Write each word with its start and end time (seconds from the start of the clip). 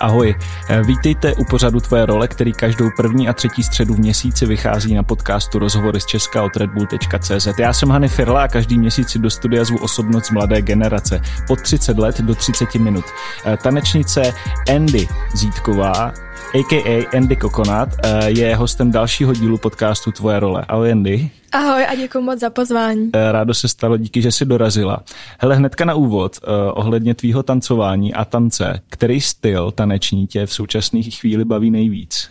Ahoj, 0.00 0.34
eh, 0.68 0.82
vítejte 0.82 1.34
u 1.34 1.44
pořadu 1.44 1.80
Tvoje 1.80 2.06
role, 2.06 2.28
který 2.28 2.52
každou 2.52 2.90
první 2.96 3.28
a 3.28 3.32
třetí 3.32 3.62
středu 3.62 3.94
v 3.94 3.98
měsíci 3.98 4.46
vychází 4.46 4.94
na 4.94 5.02
podcastu 5.02 5.58
Rozhovory 5.58 6.00
z 6.00 6.06
Česka 6.06 6.42
od 6.42 6.56
redbull.cz. 6.56 7.58
Já 7.58 7.72
jsem 7.72 7.90
Hany 7.90 8.08
Firla 8.08 8.42
a 8.42 8.48
každý 8.48 8.78
měsíc 8.78 9.08
si 9.08 9.18
do 9.18 9.30
studia 9.30 9.64
zvu 9.64 9.78
osobnost 9.78 10.30
mladé 10.30 10.62
generace. 10.62 11.20
Pod 11.46 11.62
30 11.62 11.98
let 11.98 12.20
do 12.20 12.34
30 12.34 12.74
minut. 12.74 13.04
Eh, 13.44 13.56
tanečnice 13.56 14.34
Andy 14.74 15.08
Zítková 15.34 16.12
a.k.a. 16.54 17.16
Andy 17.16 17.36
Coconut, 17.36 17.88
eh, 18.04 18.30
je 18.30 18.56
hostem 18.56 18.90
dalšího 18.92 19.34
dílu 19.34 19.58
podcastu 19.58 20.12
Tvoje 20.12 20.40
role. 20.40 20.64
Ahoj 20.68 20.92
Andy. 20.92 21.30
Ahoj 21.52 21.86
a 21.88 21.94
děkuji 21.94 22.20
moc 22.20 22.40
za 22.40 22.50
pozvání. 22.50 23.10
Eh, 23.14 23.32
rádo 23.32 23.54
se 23.54 23.68
stalo, 23.68 23.96
díky, 23.96 24.22
že 24.22 24.32
jsi 24.32 24.44
dorazila. 24.44 25.02
Hele, 25.38 25.56
hnedka 25.56 25.84
na 25.84 25.94
úvod, 25.94 26.36
uh, 26.42 26.54
ohledně 26.74 27.14
tvýho 27.14 27.42
tancování 27.42 28.14
a 28.14 28.24
tance, 28.24 28.80
který 28.90 29.20
styl 29.20 29.70
taneční 29.70 30.26
tě 30.26 30.46
v 30.46 30.52
současné 30.52 31.02
chvíli 31.02 31.44
baví 31.44 31.70
nejvíc? 31.70 32.30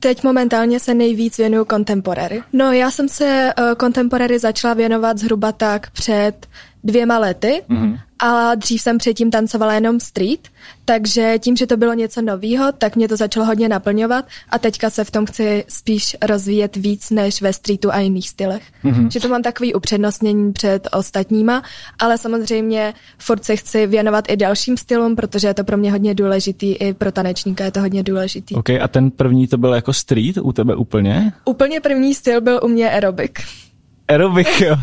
Teď 0.00 0.24
momentálně 0.24 0.80
se 0.80 0.94
nejvíc 0.94 1.38
věnuju 1.38 1.66
contemporary. 1.70 2.42
No, 2.52 2.72
já 2.72 2.90
jsem 2.90 3.08
se 3.08 3.52
uh, 3.58 3.64
contemporary 3.80 4.38
začala 4.38 4.74
věnovat 4.74 5.18
zhruba 5.18 5.52
tak 5.52 5.90
před 5.90 6.46
dvěma 6.84 7.18
lety 7.18 7.62
mm-hmm. 7.68 7.98
a 8.18 8.54
dřív 8.54 8.82
jsem 8.82 8.98
předtím 8.98 9.30
tancovala 9.30 9.74
jenom 9.74 10.00
street, 10.00 10.48
takže 10.84 11.38
tím, 11.38 11.56
že 11.56 11.66
to 11.66 11.76
bylo 11.76 11.94
něco 11.94 12.22
novýho, 12.22 12.72
tak 12.72 12.96
mě 12.96 13.08
to 13.08 13.16
začalo 13.16 13.46
hodně 13.46 13.68
naplňovat 13.68 14.24
a 14.50 14.58
teďka 14.58 14.90
se 14.90 15.04
v 15.04 15.10
tom 15.10 15.26
chci 15.26 15.64
spíš 15.68 16.16
rozvíjet 16.22 16.76
víc 16.76 17.10
než 17.10 17.42
ve 17.42 17.52
streetu 17.52 17.92
a 17.92 17.98
jiných 17.98 18.28
stylech. 18.28 18.62
Mm-hmm. 18.84 19.08
Že 19.10 19.20
to 19.20 19.28
mám 19.28 19.42
takový 19.42 19.74
upřednostnění 19.74 20.52
před 20.52 20.88
ostatníma, 20.92 21.62
ale 21.98 22.18
samozřejmě 22.18 22.94
furt 23.18 23.44
se 23.44 23.56
chci 23.56 23.86
věnovat 23.86 24.24
i 24.28 24.36
dalším 24.36 24.76
stylům, 24.76 25.16
protože 25.16 25.48
je 25.48 25.54
to 25.54 25.64
pro 25.64 25.76
mě 25.76 25.92
hodně 25.92 26.14
důležitý, 26.14 26.72
i 26.72 26.94
pro 26.94 27.12
tanečníka 27.12 27.64
je 27.64 27.70
to 27.70 27.80
hodně 27.80 28.02
důležitý. 28.02 28.54
Ok, 28.54 28.70
a 28.70 28.88
ten 28.88 29.10
první 29.10 29.46
to 29.46 29.58
byl 29.58 29.74
jako 29.74 29.92
street 29.92 30.36
u 30.42 30.52
tebe 30.52 30.74
úplně? 30.76 31.32
Úplně 31.44 31.80
první 31.80 32.14
styl 32.14 32.40
byl 32.40 32.60
u 32.62 32.68
mě 32.68 32.90
aerobic. 32.90 33.32
Aerobic, 34.08 34.60
jo. 34.60 34.76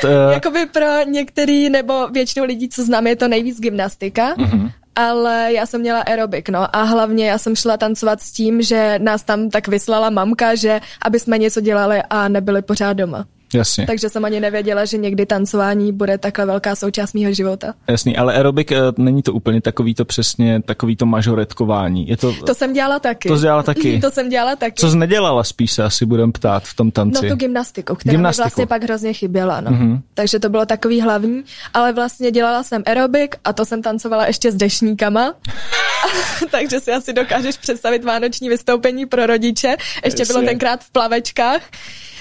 To... 0.00 0.08
Jakoby 0.08 0.66
pro 0.66 1.02
některý 1.04 1.70
nebo 1.70 2.08
většinu 2.08 2.44
lidí, 2.46 2.68
co 2.68 2.84
znám, 2.84 3.06
je 3.06 3.16
to 3.16 3.28
nejvíc 3.28 3.60
gymnastika, 3.60 4.34
mm-hmm. 4.34 4.70
ale 4.96 5.52
já 5.52 5.66
jsem 5.66 5.80
měla 5.80 6.00
aerobik, 6.00 6.48
no 6.48 6.76
a 6.76 6.82
hlavně 6.82 7.28
já 7.28 7.38
jsem 7.38 7.56
šla 7.56 7.76
tancovat 7.76 8.20
s 8.20 8.32
tím, 8.32 8.62
že 8.62 8.98
nás 8.98 9.22
tam 9.22 9.50
tak 9.50 9.68
vyslala 9.68 10.10
mamka, 10.10 10.54
že 10.54 10.80
aby 11.02 11.20
jsme 11.20 11.38
něco 11.38 11.60
dělali 11.60 12.02
a 12.10 12.28
nebyli 12.28 12.62
pořád 12.62 12.92
doma. 12.92 13.26
Jasně. 13.54 13.86
Takže 13.86 14.08
jsem 14.08 14.24
ani 14.24 14.40
nevěděla, 14.40 14.84
že 14.84 14.96
někdy 14.96 15.26
tancování 15.26 15.92
bude 15.92 16.18
takhle 16.18 16.46
velká 16.46 16.76
součást 16.76 17.12
mého 17.12 17.32
života. 17.32 17.74
Jasný, 17.88 18.16
ale 18.16 18.34
aerobik 18.34 18.72
eh, 18.72 18.78
není 18.98 19.22
to 19.22 19.32
úplně 19.32 19.60
takový 19.60 19.94
to 19.94 20.04
přesně, 20.04 20.62
takový 20.62 20.96
to 20.96 21.06
mažoretkování. 21.06 22.08
Je 22.08 22.16
to, 22.16 22.32
to 22.46 22.54
jsem 22.54 22.72
dělala 22.72 22.98
taky. 22.98 23.28
To 23.28 23.38
dělala 23.38 23.62
taky. 23.62 24.00
to 24.00 24.10
jsem 24.10 24.28
dělala 24.28 24.56
taky. 24.56 24.74
Co 24.80 24.90
jsi 24.90 24.96
nedělala 24.96 25.44
spíš 25.44 25.72
se 25.72 25.84
asi 25.84 26.06
budem 26.06 26.32
ptát 26.32 26.62
v 26.62 26.76
tom 26.76 26.90
tanci? 26.90 27.24
No 27.24 27.30
tu 27.30 27.36
gymnastiku, 27.36 27.94
která 27.94 28.12
gymnastiku. 28.12 28.42
mi 28.42 28.44
vlastně 28.44 28.66
pak 28.66 28.82
hrozně 28.82 29.12
chyběla. 29.12 29.60
No. 29.60 29.70
Mm-hmm. 29.70 30.00
Takže 30.14 30.38
to 30.38 30.48
bylo 30.48 30.66
takový 30.66 31.00
hlavní, 31.00 31.42
ale 31.74 31.92
vlastně 31.92 32.30
dělala 32.30 32.62
jsem 32.62 32.82
aerobik 32.86 33.36
a 33.44 33.52
to 33.52 33.64
jsem 33.64 33.82
tancovala 33.82 34.26
ještě 34.26 34.52
s 34.52 34.54
dešníkama. 34.54 35.34
Takže 36.50 36.80
si 36.80 36.92
asi 36.92 37.12
dokážeš 37.12 37.56
představit 37.56 38.04
vánoční 38.04 38.48
vystoupení 38.48 39.06
pro 39.06 39.26
rodiče. 39.26 39.76
Ještě 40.04 40.22
Jasně. 40.22 40.32
bylo 40.32 40.46
tenkrát 40.46 40.84
v 40.84 40.90
plavečkách. 40.90 41.62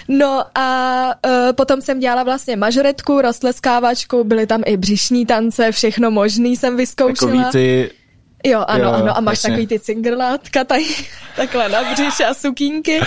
No 0.08 0.46
a 0.56 1.06
uh, 1.26 1.54
potom 1.54 1.82
jsem 1.82 2.00
dělala 2.00 2.24
vlastně 2.24 2.56
mažoretku, 2.56 3.22
roztleskávačku, 3.22 4.24
byly 4.24 4.48
tam 4.48 4.64
i 4.66 4.78
břišní 4.78 5.26
tance, 5.26 5.72
všechno 5.72 6.12
možný 6.12 6.56
jsem 6.56 6.78
vyzkoušela. 6.78 7.32
Takový 7.32 7.52
ty 7.52 7.92
Jo, 8.44 8.66
ano, 8.68 8.84
jo, 8.84 8.92
ano. 8.92 9.18
A 9.18 9.22
máš 9.22 9.38
jasně. 9.38 9.50
takový 9.50 9.68
ty 9.68 9.80
cingrlátka 9.80 10.64
tady, 10.64 10.86
takhle 11.36 11.70
na 11.70 11.92
břiše 11.92 12.26
a 12.26 12.34
sukínky. 12.34 13.02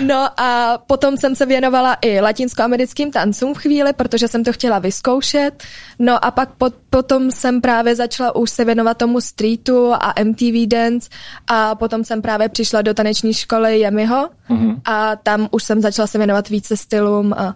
No 0.00 0.40
a 0.40 0.78
potom 0.86 1.16
jsem 1.16 1.36
se 1.36 1.46
věnovala 1.46 1.96
i 2.00 2.20
latinskoamerickým 2.20 3.10
tancům 3.10 3.54
v 3.54 3.58
chvíli, 3.58 3.92
protože 3.92 4.28
jsem 4.28 4.44
to 4.44 4.52
chtěla 4.52 4.78
vyzkoušet. 4.78 5.62
No 5.98 6.24
a 6.24 6.30
pak 6.30 6.52
pot, 6.52 6.74
potom 6.90 7.30
jsem 7.30 7.60
právě 7.60 7.94
začala 7.94 8.36
už 8.36 8.50
se 8.50 8.64
věnovat 8.64 8.96
tomu 8.96 9.20
streetu 9.20 9.92
a 9.94 10.14
MTV 10.24 10.66
dance 10.66 11.08
a 11.46 11.74
potom 11.74 12.04
jsem 12.04 12.22
právě 12.22 12.48
přišla 12.48 12.82
do 12.82 12.94
taneční 12.94 13.34
školy 13.34 13.78
Jemiho 13.78 14.30
mm-hmm. 14.50 14.80
a 14.84 15.16
tam 15.16 15.48
už 15.50 15.64
jsem 15.64 15.80
začala 15.80 16.06
se 16.06 16.18
věnovat 16.18 16.48
více 16.48 16.76
stylům 16.76 17.32
a 17.32 17.54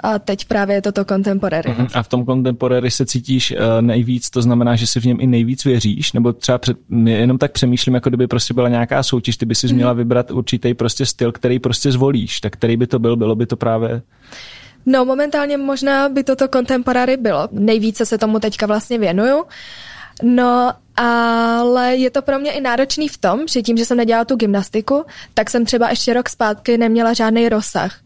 a 0.00 0.18
teď 0.18 0.44
právě 0.44 0.76
je 0.76 0.82
toto 0.82 1.04
contemporary. 1.04 1.70
Uh-huh. 1.70 1.88
A 1.94 2.02
v 2.02 2.08
tom 2.08 2.26
contemporary 2.26 2.90
se 2.90 3.06
cítíš 3.06 3.50
uh, 3.50 3.58
nejvíc, 3.80 4.30
to 4.30 4.42
znamená, 4.42 4.76
že 4.76 4.86
si 4.86 5.00
v 5.00 5.04
něm 5.04 5.16
i 5.20 5.26
nejvíc 5.26 5.64
věříš, 5.64 6.12
nebo 6.12 6.32
třeba 6.32 6.58
před, 6.58 6.76
jenom 7.04 7.38
tak 7.38 7.52
přemýšlím, 7.52 7.94
jako 7.94 8.10
kdyby 8.10 8.26
prostě 8.26 8.54
byla 8.54 8.68
nějaká 8.68 9.02
soutěž, 9.02 9.36
ty 9.36 9.46
by 9.46 9.54
si 9.54 9.66
uh-huh. 9.66 9.74
měla 9.74 9.92
vybrat 9.92 10.30
určitý 10.30 10.74
prostě 10.74 11.06
styl, 11.06 11.32
který 11.32 11.58
prostě 11.58 11.92
zvolíš, 11.92 12.40
tak 12.40 12.52
který 12.52 12.76
by 12.76 12.86
to 12.86 12.98
byl, 12.98 13.16
bylo 13.16 13.34
by 13.34 13.46
to 13.46 13.56
právě... 13.56 14.02
No 14.86 15.04
momentálně 15.04 15.56
možná 15.56 16.08
by 16.08 16.24
toto 16.24 16.48
contemporary 16.48 17.16
bylo. 17.16 17.48
Nejvíce 17.52 18.06
se 18.06 18.18
tomu 18.18 18.38
teďka 18.38 18.66
vlastně 18.66 18.98
věnuju. 18.98 19.44
No 20.22 20.72
ale 20.96 21.96
je 21.96 22.10
to 22.10 22.22
pro 22.22 22.38
mě 22.38 22.52
i 22.52 22.60
náročný 22.60 23.08
v 23.08 23.18
tom, 23.18 23.40
že 23.48 23.62
tím, 23.62 23.76
že 23.76 23.84
jsem 23.84 23.96
nedělala 23.96 24.24
tu 24.24 24.36
gymnastiku, 24.36 25.04
tak 25.34 25.50
jsem 25.50 25.64
třeba 25.64 25.90
ještě 25.90 26.14
rok 26.14 26.28
zpátky 26.28 26.78
neměla 26.78 27.12
žádný 27.12 27.48
rozsah. 27.48 28.00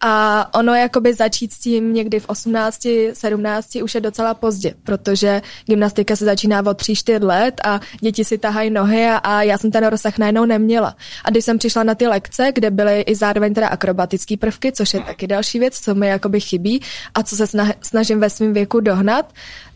A 0.00 0.46
ono 0.54 0.74
jakoby 0.74 1.14
začít 1.14 1.52
s 1.52 1.58
tím 1.58 1.94
někdy 1.94 2.20
v 2.20 2.28
18, 2.28 2.86
17 3.12 3.76
už 3.82 3.94
je 3.94 4.00
docela 4.00 4.34
pozdě, 4.34 4.74
protože 4.84 5.42
gymnastika 5.66 6.16
se 6.16 6.24
začíná 6.24 6.60
od 6.60 6.82
3-4 6.82 7.26
let 7.26 7.60
a 7.64 7.80
děti 8.00 8.24
si 8.24 8.38
tahají 8.38 8.70
nohy 8.70 9.06
a, 9.06 9.16
a 9.16 9.42
já 9.42 9.58
jsem 9.58 9.70
ten 9.70 9.86
rozsah 9.86 10.18
najednou 10.18 10.44
neměla. 10.44 10.96
A 11.24 11.30
když 11.30 11.44
jsem 11.44 11.58
přišla 11.58 11.82
na 11.82 11.94
ty 11.94 12.06
lekce, 12.06 12.52
kde 12.54 12.70
byly 12.70 13.00
i 13.00 13.14
zároveň 13.14 13.54
teda 13.54 13.68
akrobatické 13.68 14.36
prvky, 14.36 14.72
což 14.72 14.94
je 14.94 15.00
taky 15.00 15.26
další 15.26 15.58
věc, 15.58 15.80
co 15.80 15.94
mi 15.94 16.08
jakoby 16.08 16.40
chybí 16.40 16.82
a 17.14 17.22
co 17.22 17.36
se 17.36 17.44
snažím 17.82 18.20
ve 18.20 18.30
svém 18.30 18.52
věku 18.52 18.80
dohnat, 18.80 19.32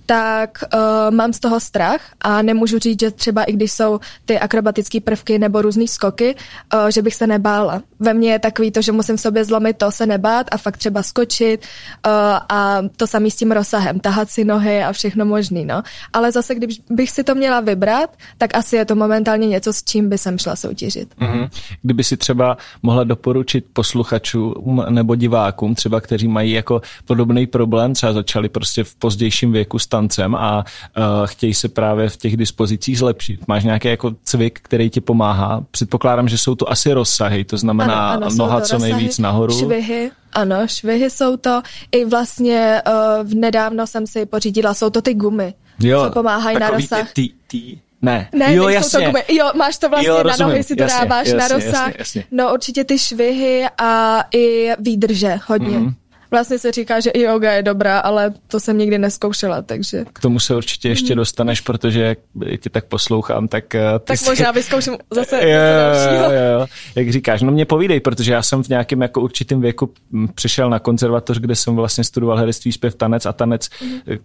tak 0.07 0.65
uh, 0.75 1.15
mám 1.15 1.33
z 1.33 1.41
toho 1.41 1.61
strach 1.61 2.01
a 2.21 2.43
nemůžu 2.43 2.79
říct, 2.79 3.01
že 3.01 3.11
třeba 3.11 3.45
i 3.45 3.53
když 3.53 3.73
jsou 3.73 4.01
ty 4.25 4.39
akrobatické 4.39 5.01
prvky 5.01 5.39
nebo 5.39 5.63
různé 5.63 5.89
skoky, 5.89 6.35
uh, 6.75 6.87
že 6.89 7.03
bych 7.03 7.15
se 7.15 7.27
nebála. 7.27 7.83
Ve 8.01 8.15
mně 8.15 8.33
je 8.33 8.39
takový 8.39 8.71
to, 8.71 8.83
že 8.83 8.93
musím 8.93 9.17
v 9.17 9.21
sobě 9.21 9.45
zlomit 9.45 9.79
to 9.79 9.91
se 9.91 10.07
nebát 10.07 10.47
a 10.53 10.57
fakt 10.57 10.77
třeba 10.77 11.03
skočit 11.03 11.61
uh, 12.07 12.13
a 12.49 12.79
to 12.97 13.07
samý 13.07 13.31
s 13.31 13.37
tím 13.37 13.53
rozsahem, 13.53 14.01
tahat 14.01 14.31
si 14.31 14.45
nohy 14.45 14.83
a 14.83 14.93
všechno 14.93 15.25
možný, 15.25 15.65
no. 15.65 15.83
Ale 16.13 16.33
zase, 16.33 16.55
když 16.55 16.81
bych 16.91 17.11
si 17.11 17.25
to 17.25 17.35
měla 17.35 17.61
vybrat, 17.61 18.17
tak 18.39 18.57
asi 18.57 18.77
je 18.77 18.85
to 18.85 18.95
momentálně 18.95 19.49
něco, 19.49 19.73
s 19.73 19.85
čím 19.85 20.09
by 20.09 20.19
jsem 20.19 20.39
šla 20.39 20.57
soutěžit. 20.57 21.15
Mm-hmm. 21.21 21.49
Kdyby 21.83 22.05
si 22.05 22.17
třeba 22.17 22.57
mohla 22.83 23.05
doporučit 23.05 23.65
posluchačům 23.73 24.85
nebo 24.89 25.15
divákům, 25.15 25.75
třeba 25.75 26.01
kteří 26.01 26.29
mají 26.29 26.53
jako 26.53 26.83
podobný 27.05 27.47
problém, 27.47 27.95
třeba 27.95 28.13
začali 28.13 28.49
prostě 28.49 28.85
v 28.85 28.95
pozdějším 28.95 29.53
věku 29.53 29.79
tancem 29.95 30.35
a 30.35 30.65
uh, 30.65 31.27
chtějí 31.27 31.55
se 31.55 31.69
právě 31.69 32.09
v 32.09 32.17
těch 32.17 32.37
dispozicích 32.37 32.99
zlepšit. 32.99 33.49
Máš 33.49 33.65
nějaký 33.65 33.89
jako 33.89 34.15
cvik, 34.25 34.59
který 34.63 34.91
ti 34.91 35.01
pomáhá? 35.01 35.65
Předpokládám, 35.71 36.29
že 36.29 36.39
jsou 36.39 36.55
to 36.55 36.71
asi 36.71 36.93
rozsahy, 36.93 37.45
to 37.45 37.57
znamená 37.57 38.11
ano, 38.11 38.27
ano, 38.27 38.37
noha 38.37 38.61
co 38.61 38.79
nejvíc 38.79 39.19
nahoru. 39.19 39.59
Švihy, 39.59 40.11
ano, 40.33 40.57
švihy 40.67 41.11
jsou 41.11 41.37
to. 41.37 41.63
I 41.93 42.05
vlastně 42.05 42.83
uh, 42.87 43.31
nedávno 43.35 43.87
jsem 43.87 44.07
si 44.07 44.27
pořídila, 44.27 44.75
jsou 44.75 44.91
to 44.91 45.03
ty 45.03 45.15
gumy, 45.15 45.55
jo, 45.79 46.05
co 46.05 46.11
pomáhají 46.11 46.59
na 46.59 46.71
rozsah. 46.71 47.13
Ty, 47.13 47.31
ty, 47.47 47.79
ne, 48.03 48.29
ne 48.35 48.55
jo, 48.55 48.69
jasně. 48.69 48.99
To 48.99 49.05
gumy. 49.07 49.23
Jo, 49.29 49.51
máš 49.55 49.79
to 49.79 49.89
vlastně 49.89 50.09
jo, 50.09 50.23
na 50.25 50.37
nohy, 50.47 50.63
si 50.63 50.77
to 50.77 50.83
jasně, 50.83 51.09
dáváš 51.09 51.27
jasně, 51.27 51.39
na 51.39 51.49
rozsah. 51.49 51.87
Jasně, 51.87 51.95
jasně. 51.99 52.25
No 52.31 52.55
určitě 52.55 52.85
ty 52.85 52.99
švihy 52.99 53.67
a 53.79 54.23
i 54.35 54.71
výdrže 54.79 55.39
hodně. 55.47 55.79
Mm 55.79 55.95
vlastně 56.35 56.59
se 56.59 56.73
říká, 56.73 57.01
že 57.01 57.11
i 57.11 57.21
yoga 57.21 57.53
je 57.53 57.63
dobrá, 57.63 57.99
ale 57.99 58.35
to 58.49 58.61
jsem 58.61 58.79
nikdy 58.79 58.99
neskoušela, 58.99 59.63
takže... 59.63 60.05
K 60.13 60.21
tomu 60.21 60.41
se 60.41 60.57
určitě 60.57 60.89
ještě 60.89 61.13
mhm. 61.13 61.17
dostaneš, 61.17 61.61
protože 61.61 62.01
jak 62.03 62.19
tě 62.61 62.71
tak 62.71 62.85
poslouchám, 62.85 63.49
tak... 63.49 63.75
Eh, 63.75 63.99
tak 64.05 64.19
jsi... 64.19 64.31
možná 64.31 64.51
vyzkouším 64.51 64.97
zase 65.11 65.37
jo, 65.43 65.51
jo, 65.51 66.61
jo, 66.61 66.67
Jak 66.95 67.13
říkáš, 67.13 67.43
no 67.43 67.53
mě 67.53 67.65
povídej, 67.65 68.01
protože 68.01 68.33
já 68.33 68.43
jsem 68.43 68.63
v 68.63 68.69
nějakém 68.69 69.03
jako 69.03 69.21
určitým 69.21 69.61
věku 69.61 69.91
přišel 70.35 70.71
na 70.71 70.79
konzervatoř, 70.79 71.39
kde 71.39 71.57
jsem 71.57 71.77
vlastně 71.77 72.05
studoval 72.05 72.37
herectví, 72.37 72.73
zpěv, 72.73 72.95
tanec 72.95 73.27
a 73.27 73.33
tanec, 73.33 73.69
mm-hmm 73.69 74.19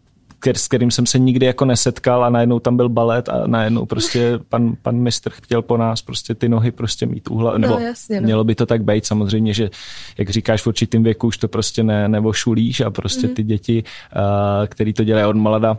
s 0.48 0.68
kterým 0.68 0.92
jsem 0.92 1.06
se 1.06 1.20
nikdy 1.20 1.46
jako 1.46 1.66
nesetkal 1.66 2.24
a 2.24 2.30
najednou 2.30 2.60
tam 2.60 2.78
byl 2.78 2.90
balet 2.90 3.30
a 3.30 3.48
najednou 3.48 3.86
prostě 3.86 4.40
pan, 4.50 4.74
pan 4.82 4.96
mistr 4.96 5.30
chtěl 5.30 5.62
po 5.62 5.78
nás 5.78 6.02
prostě 6.02 6.36
ty 6.36 6.50
nohy 6.50 6.72
prostě 6.72 7.06
mít 7.06 7.28
úhla, 7.30 7.58
nebo 7.58 7.74
no, 7.74 7.80
jasně, 7.80 8.22
no. 8.22 8.26
mělo 8.26 8.44
by 8.44 8.56
to 8.56 8.66
tak 8.66 8.84
být 8.84 9.06
samozřejmě, 9.06 9.54
že 9.54 9.70
jak 10.18 10.30
říkáš 10.30 10.62
v 10.62 10.68
určitým 10.68 11.04
věku 11.04 11.28
už 11.28 11.38
to 11.38 11.48
prostě 11.48 11.84
ne, 11.84 12.08
nebo 12.08 12.34
šulíš 12.34 12.82
a 12.82 12.90
prostě 12.90 13.28
mm-hmm. 13.28 13.34
ty 13.34 13.44
děti, 13.44 13.84
uh, 14.16 14.68
který 14.68 14.94
to 14.94 15.04
dělají 15.04 15.26
od 15.26 15.36
malada, 15.36 15.78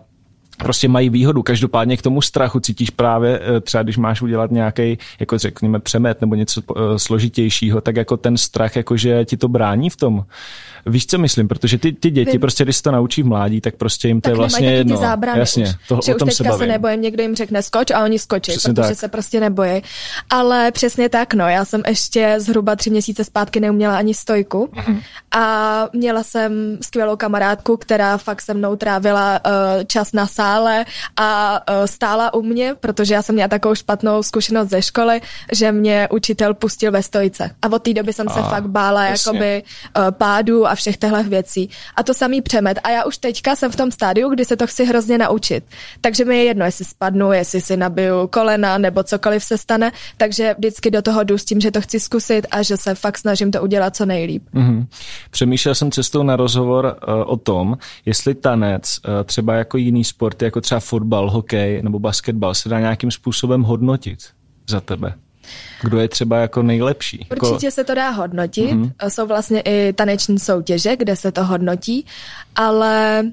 prostě 0.62 0.89
mají 0.89 1.11
výhodu. 1.11 1.43
Každopádně 1.43 1.97
k 1.97 2.03
tomu 2.03 2.23
strachu 2.23 2.61
cítíš 2.61 2.91
právě 2.91 3.41
eh, 3.43 3.61
třeba, 3.61 3.83
když 3.83 3.97
máš 3.97 4.23
udělat 4.23 4.51
nějaký, 4.51 4.99
jako 5.21 5.39
řekněme, 5.39 5.81
přemet 5.81 6.21
nebo 6.21 6.35
něco 6.35 6.61
eh, 6.61 6.99
složitějšího, 6.99 7.81
tak 7.81 7.97
jako 7.97 8.17
ten 8.17 8.37
strach, 8.37 8.77
jakože 8.77 9.25
ti 9.25 9.37
to 9.37 9.49
brání 9.49 9.91
v 9.91 9.97
tom. 9.97 10.25
Víš, 10.87 11.07
co 11.07 11.19
myslím? 11.19 11.49
Protože 11.49 11.79
ty, 11.79 11.93
ty 11.93 12.11
děti, 12.11 12.31
Vím. 12.31 12.41
prostě 12.41 12.65
když 12.65 12.77
se 12.77 12.83
to 12.83 12.91
naučí 12.91 13.23
v 13.23 13.27
mládí, 13.27 13.61
tak 13.61 13.77
prostě 13.77 14.09
jim 14.09 14.21
to 14.21 14.25
tak 14.25 14.33
je 14.33 14.37
vlastně 14.37 14.73
jedno. 14.73 14.97
zábrany 14.97 15.39
Jasně, 15.39 15.65
už, 15.65 15.89
to, 15.89 16.01
že 16.05 16.15
o 16.15 16.19
tom 16.19 16.29
už 16.29 16.35
teďka 16.35 16.53
se, 16.53 16.59
se 16.59 16.67
nebojím, 16.67 17.01
někdo 17.03 17.23
jim 17.23 17.37
řekne 17.37 17.63
skoč 17.63 17.91
a 17.91 18.05
oni 18.05 18.19
skočí, 18.19 18.53
přesně 18.53 18.75
protože 18.75 18.89
tak. 18.89 18.99
se 18.99 19.09
prostě 19.09 19.41
nebojí. 19.41 19.83
Ale 20.31 20.71
přesně 20.71 21.09
tak, 21.09 21.35
no, 21.35 21.49
já 21.49 21.65
jsem 21.65 21.83
ještě 21.89 22.35
zhruba 22.39 22.77
tři 22.77 22.91
měsíce 22.91 23.25
zpátky 23.25 23.61
neuměla 23.61 23.97
ani 23.97 24.15
stojku 24.15 24.71
mm-hmm. 24.73 25.03
a 25.31 25.89
měla 25.93 26.23
jsem 26.23 26.79
skvělou 26.83 27.17
kamarádku, 27.17 27.77
která 27.77 28.19
fakt 28.19 28.41
se 28.41 28.55
mnou 28.55 28.77
trávila 28.77 29.41
uh, 29.47 29.53
čas 29.87 30.13
na 30.13 30.27
sále 30.27 30.50
a 31.17 31.61
uh, 31.70 31.87
stála 31.87 32.35
u 32.35 32.43
mě, 32.43 32.75
protože 32.81 33.14
já 33.14 33.23
jsem 33.23 33.35
měla 33.35 33.49
takovou 33.49 33.75
špatnou 33.75 34.23
zkušenost 34.23 34.69
ze 34.69 34.82
školy, 34.82 35.20
že 35.52 35.73
mě 35.73 36.08
učitel 36.11 36.55
pustil 36.55 36.93
ve 36.93 37.02
stojce. 37.02 37.50
A 37.62 37.73
od 37.73 37.82
té 37.82 37.94
doby 37.94 38.12
jsem 38.12 38.29
se 38.29 38.41
a, 38.41 38.43
fakt 38.43 38.67
bála 38.67 39.05
jasně. 39.05 39.29
jakoby 39.29 39.62
uh, 39.97 40.11
pádu 40.11 40.67
a 40.67 40.75
všech 40.75 40.97
těchto 40.97 41.23
věcí. 41.23 41.70
A 41.97 42.02
to 42.02 42.14
samý 42.14 42.43
přemet. 42.43 42.79
A 42.85 42.91
já 42.91 43.05
už 43.05 43.19
teďka 43.19 43.56
jsem 43.56 43.73
v 43.73 43.76
tom 43.76 43.91
stádiu, 43.91 44.29
kdy 44.29 44.44
se 44.44 44.56
to 44.56 44.67
chci 44.67 44.85
hrozně 44.85 45.19
naučit. 45.19 45.64
Takže 46.00 46.25
mi 46.25 46.38
je 46.38 46.44
jedno, 46.44 46.64
jestli 46.64 46.85
spadnu, 46.85 47.32
jestli 47.32 47.61
si 47.61 47.76
nabiju 47.76 48.26
kolena 48.26 48.79
nebo 48.79 49.03
cokoliv 49.03 49.44
se 49.44 49.58
stane. 49.58 49.93
Takže 50.17 50.55
vždycky 50.58 50.91
do 50.91 51.03
toho 51.03 51.25
jdu 51.25 51.38
s 51.38 51.44
tím, 51.44 51.61
že 51.61 51.70
to 51.70 51.81
chci 51.81 52.00
zkusit 52.00 52.46
a 52.50 52.62
že 52.62 52.76
se 52.76 52.94
fakt 52.94 53.19
snažím 53.19 53.50
to 53.50 53.62
udělat 53.62 53.96
co 53.96 54.06
nejlíp. 54.06 54.43
Mm-hmm. 54.55 54.87
Přemýšlel 55.31 55.75
jsem 55.75 55.91
cestou 55.91 56.23
na 56.23 56.37
rozhovor 56.37 56.85
uh, 56.85 57.14
o 57.26 57.37
tom, 57.37 57.79
jestli 58.06 58.35
tanec, 58.35 58.82
uh, 59.08 59.25
třeba 59.25 59.55
jako 59.55 59.76
jiný 59.76 60.05
sporty, 60.41 60.45
jako 60.45 60.61
třeba 60.61 60.81
fotbal, 60.81 61.31
hokej 61.31 61.83
nebo 61.83 61.99
basketbal, 61.99 62.55
se 62.55 62.69
dá 62.69 62.81
nějakým 62.81 63.11
způsobem 63.11 63.63
hodnotit 63.63 64.19
za 64.69 64.81
tebe. 64.81 65.15
Kdo 65.83 65.99
je 65.99 66.09
třeba 66.09 66.37
jako 66.39 66.63
nejlepší? 66.63 67.27
Jako- 67.31 67.51
Určitě 67.51 67.71
se 67.71 67.85
to 67.85 67.95
dá 67.95 68.11
hodnotit. 68.11 68.71
Mm-hmm. 68.71 68.93
Jsou 69.09 69.27
vlastně 69.27 69.61
i 69.61 69.93
taneční 69.93 70.39
soutěže, 70.39 70.97
kde 70.97 71.17
se 71.17 71.33
to 71.33 71.45
hodnotí, 71.45 72.07
ale 72.57 73.25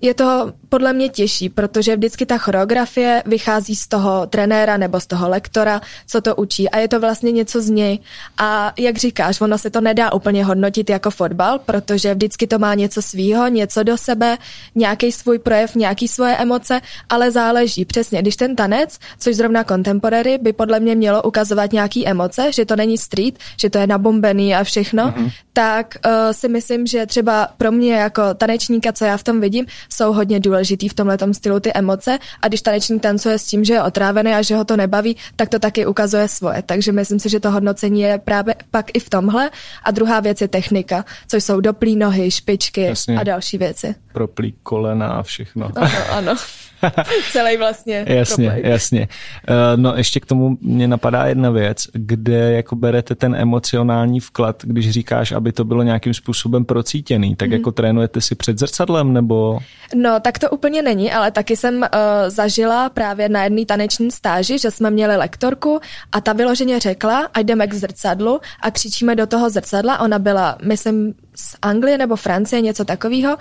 je 0.00 0.14
to 0.14 0.52
podle 0.68 0.92
mě 0.92 1.08
těžší, 1.08 1.48
protože 1.48 1.96
vždycky 1.96 2.26
ta 2.26 2.38
choreografie 2.38 3.22
vychází 3.26 3.76
z 3.76 3.88
toho 3.88 4.26
trenéra 4.26 4.76
nebo 4.76 5.00
z 5.00 5.06
toho 5.06 5.28
lektora, 5.28 5.80
co 6.06 6.20
to 6.20 6.36
učí 6.36 6.70
a 6.70 6.78
je 6.78 6.88
to 6.88 7.00
vlastně 7.00 7.32
něco 7.32 7.62
z 7.62 7.70
něj. 7.70 7.98
A 8.38 8.72
jak 8.78 8.96
říkáš, 8.96 9.40
ono 9.40 9.58
se 9.58 9.70
to 9.70 9.80
nedá 9.80 10.12
úplně 10.12 10.44
hodnotit 10.44 10.90
jako 10.90 11.10
fotbal, 11.10 11.58
protože 11.58 12.14
vždycky 12.14 12.46
to 12.46 12.58
má 12.58 12.74
něco 12.74 13.02
svýho, 13.02 13.48
něco 13.48 13.82
do 13.82 13.96
sebe, 13.96 14.38
nějaký 14.74 15.12
svůj 15.12 15.38
projev, 15.38 15.74
nějaký 15.74 16.08
svoje 16.08 16.36
emoce, 16.36 16.80
ale 17.08 17.30
záleží 17.30 17.84
přesně. 17.84 18.22
Když 18.22 18.36
ten 18.36 18.56
tanec, 18.56 18.98
což 19.18 19.36
zrovna 19.36 19.64
contemporary, 19.64 20.38
by 20.38 20.52
podle 20.52 20.80
mě 20.80 20.94
mělo 20.94 21.22
ukazovat 21.22 21.72
nějaký 21.72 22.06
emoce, 22.08 22.52
že 22.52 22.64
to 22.64 22.76
není 22.76 22.98
street, 22.98 23.38
že 23.60 23.70
to 23.70 23.78
je 23.78 23.86
nabombený 23.86 24.54
a 24.54 24.64
všechno, 24.64 25.04
mm-hmm. 25.04 25.30
tak 25.52 25.94
uh, 26.06 26.12
si 26.32 26.48
myslím, 26.48 26.86
že 26.86 27.06
třeba 27.06 27.48
pro 27.56 27.72
mě 27.72 27.94
jako 27.94 28.22
tanečníka, 28.34 28.92
co 28.92 29.04
já 29.04 29.16
v 29.16 29.22
tom 29.22 29.40
vidím, 29.40 29.66
jsou 29.88 30.12
hodně 30.12 30.40
důležitý 30.56 30.88
v 30.88 30.94
tomhle 30.94 31.18
stylu 31.32 31.60
ty 31.60 31.72
emoce 31.72 32.18
a 32.42 32.48
když 32.48 32.62
tanečník 32.62 33.02
tancuje 33.02 33.38
s 33.38 33.44
tím, 33.44 33.64
že 33.64 33.74
je 33.74 33.82
otrávený 33.82 34.32
a 34.32 34.42
že 34.42 34.56
ho 34.56 34.64
to 34.64 34.76
nebaví, 34.76 35.16
tak 35.36 35.48
to 35.48 35.58
taky 35.58 35.86
ukazuje 35.86 36.28
svoje. 36.28 36.62
Takže 36.62 36.92
myslím 36.92 37.20
si, 37.20 37.28
že 37.28 37.40
to 37.40 37.50
hodnocení 37.50 38.00
je 38.00 38.18
právě 38.18 38.54
pak 38.70 38.86
i 38.94 39.00
v 39.00 39.10
tomhle. 39.10 39.50
A 39.84 39.90
druhá 39.90 40.20
věc 40.20 40.40
je 40.40 40.48
technika, 40.48 41.04
což 41.28 41.44
jsou 41.44 41.60
doplí 41.60 41.96
nohy, 41.96 42.30
špičky 42.30 42.82
Jasně. 42.82 43.18
a 43.18 43.24
další 43.24 43.58
věci. 43.58 43.94
Proplí 44.12 44.54
kolena 44.62 45.08
a 45.08 45.22
všechno. 45.22 45.70
Ano, 45.76 45.98
ano. 46.10 46.34
Celý 47.32 47.56
vlastně. 47.56 48.04
Jasně, 48.08 48.50
problém. 48.50 48.72
jasně. 48.72 49.08
Uh, 49.48 49.56
no 49.76 49.94
ještě 49.96 50.20
k 50.20 50.26
tomu 50.26 50.58
mě 50.60 50.88
napadá 50.88 51.26
jedna 51.26 51.50
věc, 51.50 51.78
kde 51.92 52.52
jako 52.52 52.76
berete 52.76 53.14
ten 53.14 53.34
emocionální 53.34 54.20
vklad, 54.20 54.62
když 54.62 54.90
říkáš, 54.90 55.32
aby 55.32 55.52
to 55.52 55.64
bylo 55.64 55.82
nějakým 55.82 56.14
způsobem 56.14 56.64
procítěný, 56.64 57.36
tak 57.36 57.48
mm. 57.48 57.52
jako 57.52 57.72
trénujete 57.72 58.20
si 58.20 58.34
před 58.34 58.58
zrcadlem 58.58 59.12
nebo? 59.12 59.58
No, 59.94 60.20
tak 60.20 60.38
to 60.38 60.50
úplně 60.50 60.82
není, 60.82 61.12
ale 61.12 61.30
taky 61.30 61.56
jsem 61.56 61.76
uh, 61.76 61.88
zažila 62.28 62.88
právě 62.88 63.28
na 63.28 63.44
jedné 63.44 63.64
taneční 63.66 64.10
stáži, 64.10 64.58
že 64.58 64.70
jsme 64.70 64.90
měli 64.90 65.16
lektorku 65.16 65.80
a 66.12 66.20
ta 66.20 66.32
vyloženě 66.32 66.80
řekla, 66.80 67.28
ať 67.34 67.46
jdeme 67.46 67.66
k 67.66 67.74
zrcadlu 67.74 68.40
a 68.62 68.70
křičíme 68.70 69.14
do 69.14 69.26
toho 69.26 69.50
zrcadla. 69.50 70.00
Ona 70.00 70.18
byla, 70.18 70.58
myslím, 70.64 71.14
z 71.36 71.56
Anglie 71.62 71.98
nebo 71.98 72.16
Francie, 72.16 72.60
něco 72.60 72.84
takového 72.84 73.36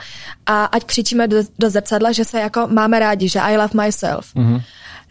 a 0.45 0.65
ať 0.65 0.83
křičíme 0.83 1.27
do, 1.27 1.38
do 1.59 1.69
zrcadla, 1.69 2.12
že 2.12 2.25
se 2.25 2.39
jako 2.39 2.68
máme 2.68 3.00
rádi, 3.00 3.30
že 3.30 3.39
I 3.39 3.57
love 3.57 3.86
myself. 3.86 4.36
Mm-hmm. 4.36 4.62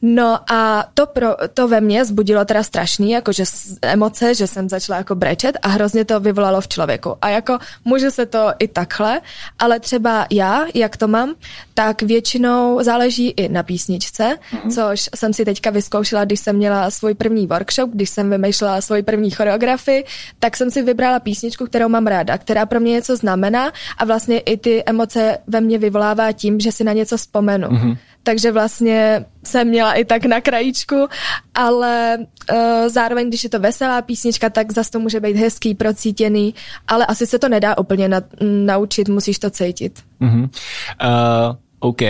No 0.06 0.52
a 0.52 0.86
to, 0.94 1.06
pro, 1.06 1.28
to 1.54 1.68
ve 1.68 1.80
mně 1.80 2.04
zbudilo 2.04 2.44
teda 2.44 2.62
strašný, 2.62 3.10
jakože 3.10 3.44
emoce, 3.82 4.34
že 4.34 4.46
jsem 4.46 4.68
začala 4.68 4.98
jako 4.98 5.14
brečet 5.14 5.56
a 5.62 5.68
hrozně 5.68 6.04
to 6.04 6.20
vyvolalo 6.20 6.60
v 6.60 6.68
člověku. 6.68 7.16
A 7.22 7.28
jako 7.28 7.58
může 7.84 8.10
se 8.10 8.26
to 8.26 8.52
i 8.58 8.68
takhle, 8.68 9.20
ale 9.58 9.80
třeba 9.80 10.26
já, 10.30 10.64
jak 10.74 10.96
to 10.96 11.08
mám, 11.08 11.34
tak 11.74 12.02
většinou 12.02 12.78
záleží 12.82 13.30
i 13.30 13.48
na 13.48 13.62
písničce, 13.62 14.38
mm-hmm. 14.52 14.74
což 14.74 15.08
jsem 15.14 15.32
si 15.32 15.44
teďka 15.44 15.70
vyzkoušela, 15.70 16.24
když 16.24 16.40
jsem 16.40 16.56
měla 16.56 16.90
svůj 16.90 17.14
první 17.14 17.46
workshop, 17.46 17.90
když 17.90 18.10
jsem 18.10 18.30
vymýšlela 18.30 18.80
svoji 18.80 19.02
první 19.02 19.30
choreografii, 19.30 20.04
tak 20.38 20.56
jsem 20.56 20.70
si 20.70 20.82
vybrala 20.82 21.20
písničku, 21.20 21.66
kterou 21.66 21.88
mám 21.88 22.06
ráda, 22.06 22.38
která 22.38 22.66
pro 22.66 22.80
mě 22.80 22.92
něco 22.92 23.16
znamená 23.16 23.72
a 23.98 24.04
vlastně 24.04 24.38
i 24.38 24.56
ty 24.56 24.82
emoce 24.86 25.38
ve 25.46 25.60
mně 25.60 25.78
vyvolává 25.78 26.32
tím, 26.32 26.60
že 26.60 26.72
si 26.72 26.84
na 26.84 26.92
něco 26.92 27.16
vzpomenu. 27.16 27.68
Mm-hmm 27.68 27.96
takže 28.24 28.52
vlastně 28.52 29.24
jsem 29.44 29.68
měla 29.68 29.92
i 29.92 30.04
tak 30.04 30.24
na 30.24 30.40
krajíčku, 30.40 31.06
ale 31.54 32.18
uh, 32.52 32.58
zároveň, 32.88 33.28
když 33.28 33.44
je 33.44 33.50
to 33.50 33.60
veselá 33.60 34.02
písnička, 34.02 34.50
tak 34.50 34.72
zase 34.72 34.90
to 34.90 35.00
může 35.00 35.20
být 35.20 35.36
hezký, 35.36 35.74
procítěný, 35.74 36.54
ale 36.88 37.06
asi 37.06 37.26
se 37.26 37.38
to 37.38 37.48
nedá 37.48 37.78
úplně 37.78 38.08
na, 38.08 38.20
naučit, 38.40 39.08
musíš 39.08 39.38
to 39.38 39.50
cítit. 39.50 40.02
Uh-huh. 40.20 40.42
Uh, 40.42 41.56
OK. 41.78 42.02
Uh, 42.02 42.08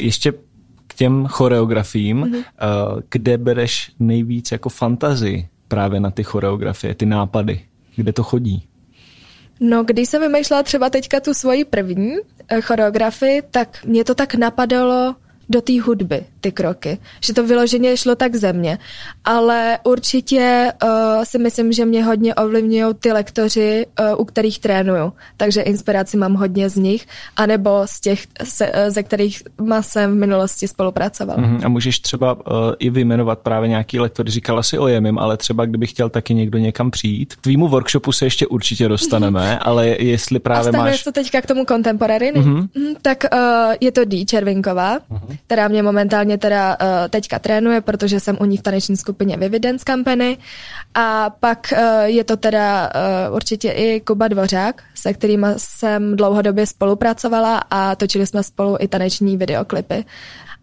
ještě 0.00 0.32
k 0.86 0.94
těm 0.94 1.26
choreografiím, 1.26 2.22
uh-huh. 2.22 2.36
uh, 2.36 3.00
kde 3.10 3.38
bereš 3.38 3.92
nejvíc 4.00 4.52
jako 4.52 4.68
fantazii 4.68 5.48
právě 5.68 6.00
na 6.00 6.10
ty 6.10 6.24
choreografie, 6.24 6.94
ty 6.94 7.06
nápady? 7.06 7.60
Kde 7.96 8.12
to 8.12 8.22
chodí? 8.22 8.68
No, 9.64 9.84
když 9.84 10.08
jsem 10.08 10.22
vymýšlela 10.22 10.62
třeba 10.62 10.90
teďka 10.90 11.20
tu 11.20 11.34
svoji 11.34 11.64
první 11.64 12.16
eh, 12.48 12.60
choreografii, 12.60 13.42
tak 13.50 13.84
mě 13.84 14.04
to 14.04 14.14
tak 14.14 14.34
napadalo 14.34 15.14
do 15.52 15.60
té 15.60 15.80
hudby, 15.80 16.24
ty 16.40 16.52
kroky. 16.52 16.98
Že 17.20 17.32
to 17.32 17.46
vyloženě 17.46 17.96
šlo 17.96 18.14
tak 18.14 18.34
ze 18.34 18.52
mě. 18.52 18.78
Ale 19.24 19.78
určitě 19.84 20.72
uh, 20.82 20.88
si 21.24 21.38
myslím, 21.38 21.72
že 21.72 21.84
mě 21.84 22.04
hodně 22.04 22.34
ovlivňují 22.34 22.94
ty 23.00 23.12
lektoři, 23.12 23.86
uh, 24.00 24.20
u 24.20 24.24
kterých 24.24 24.58
trénuju. 24.58 25.12
Takže 25.36 25.62
inspiraci 25.62 26.16
mám 26.16 26.34
hodně 26.34 26.68
z 26.68 26.76
nich, 26.76 27.06
anebo 27.36 27.82
z 27.84 28.00
těch, 28.00 28.26
se, 28.44 28.66
uh, 28.66 28.74
ze 28.88 29.02
kterých 29.02 29.42
jsem 29.80 30.12
v 30.12 30.14
minulosti 30.14 30.68
spolupracoval. 30.68 31.36
Uh-huh. 31.36 31.60
A 31.64 31.68
můžeš 31.68 32.00
třeba 32.00 32.32
uh, 32.32 32.40
i 32.78 32.90
vyjmenovat 32.90 33.38
právě 33.38 33.68
nějaký 33.68 34.00
lektor, 34.00 34.30
říkala 34.30 34.62
si 34.62 34.78
o 34.78 34.88
Jemim, 34.88 35.18
ale 35.18 35.36
třeba 35.36 35.66
kdyby 35.66 35.86
chtěl 35.86 36.08
taky 36.08 36.34
někdo 36.34 36.58
někam 36.58 36.90
přijít. 36.90 37.34
K 37.34 37.40
tvýmu 37.40 37.68
workshopu 37.68 38.12
se 38.12 38.26
ještě 38.26 38.46
určitě 38.46 38.88
dostaneme, 38.88 39.58
ale 39.58 39.88
jestli 39.88 40.38
právě 40.38 40.72
A 40.72 40.76
máš... 40.76 41.02
to 41.02 41.12
teďka 41.12 41.40
k 41.40 41.46
tomu 41.46 41.64
contemporary, 41.64 42.32
uh-huh. 42.32 42.68
tak 43.02 43.24
uh, 43.32 43.38
je 43.80 43.92
to 43.92 44.04
D. 44.04 44.24
Červinková, 44.24 44.98
uh-huh 44.98 45.41
která 45.46 45.68
mě 45.68 45.82
momentálně 45.82 46.38
teda 46.38 46.76
uh, 46.80 46.86
teďka 47.10 47.38
trénuje, 47.38 47.80
protože 47.80 48.20
jsem 48.20 48.36
u 48.40 48.44
ní 48.44 48.56
v 48.56 48.62
taneční 48.62 48.96
skupině 48.96 49.36
Vividence 49.36 49.84
Company. 49.86 50.38
A 50.94 51.30
pak 51.30 51.72
uh, 51.72 51.78
je 52.04 52.24
to 52.24 52.36
teda 52.36 52.90
uh, 53.28 53.36
určitě 53.36 53.70
i 53.70 54.00
Kuba 54.00 54.28
Dvořák, 54.28 54.82
se 54.94 55.12
kterým 55.12 55.46
jsem 55.56 56.16
dlouhodobě 56.16 56.66
spolupracovala 56.66 57.62
a 57.70 57.96
točili 57.96 58.26
jsme 58.26 58.42
spolu 58.42 58.76
i 58.80 58.88
taneční 58.88 59.36
videoklipy. 59.36 60.04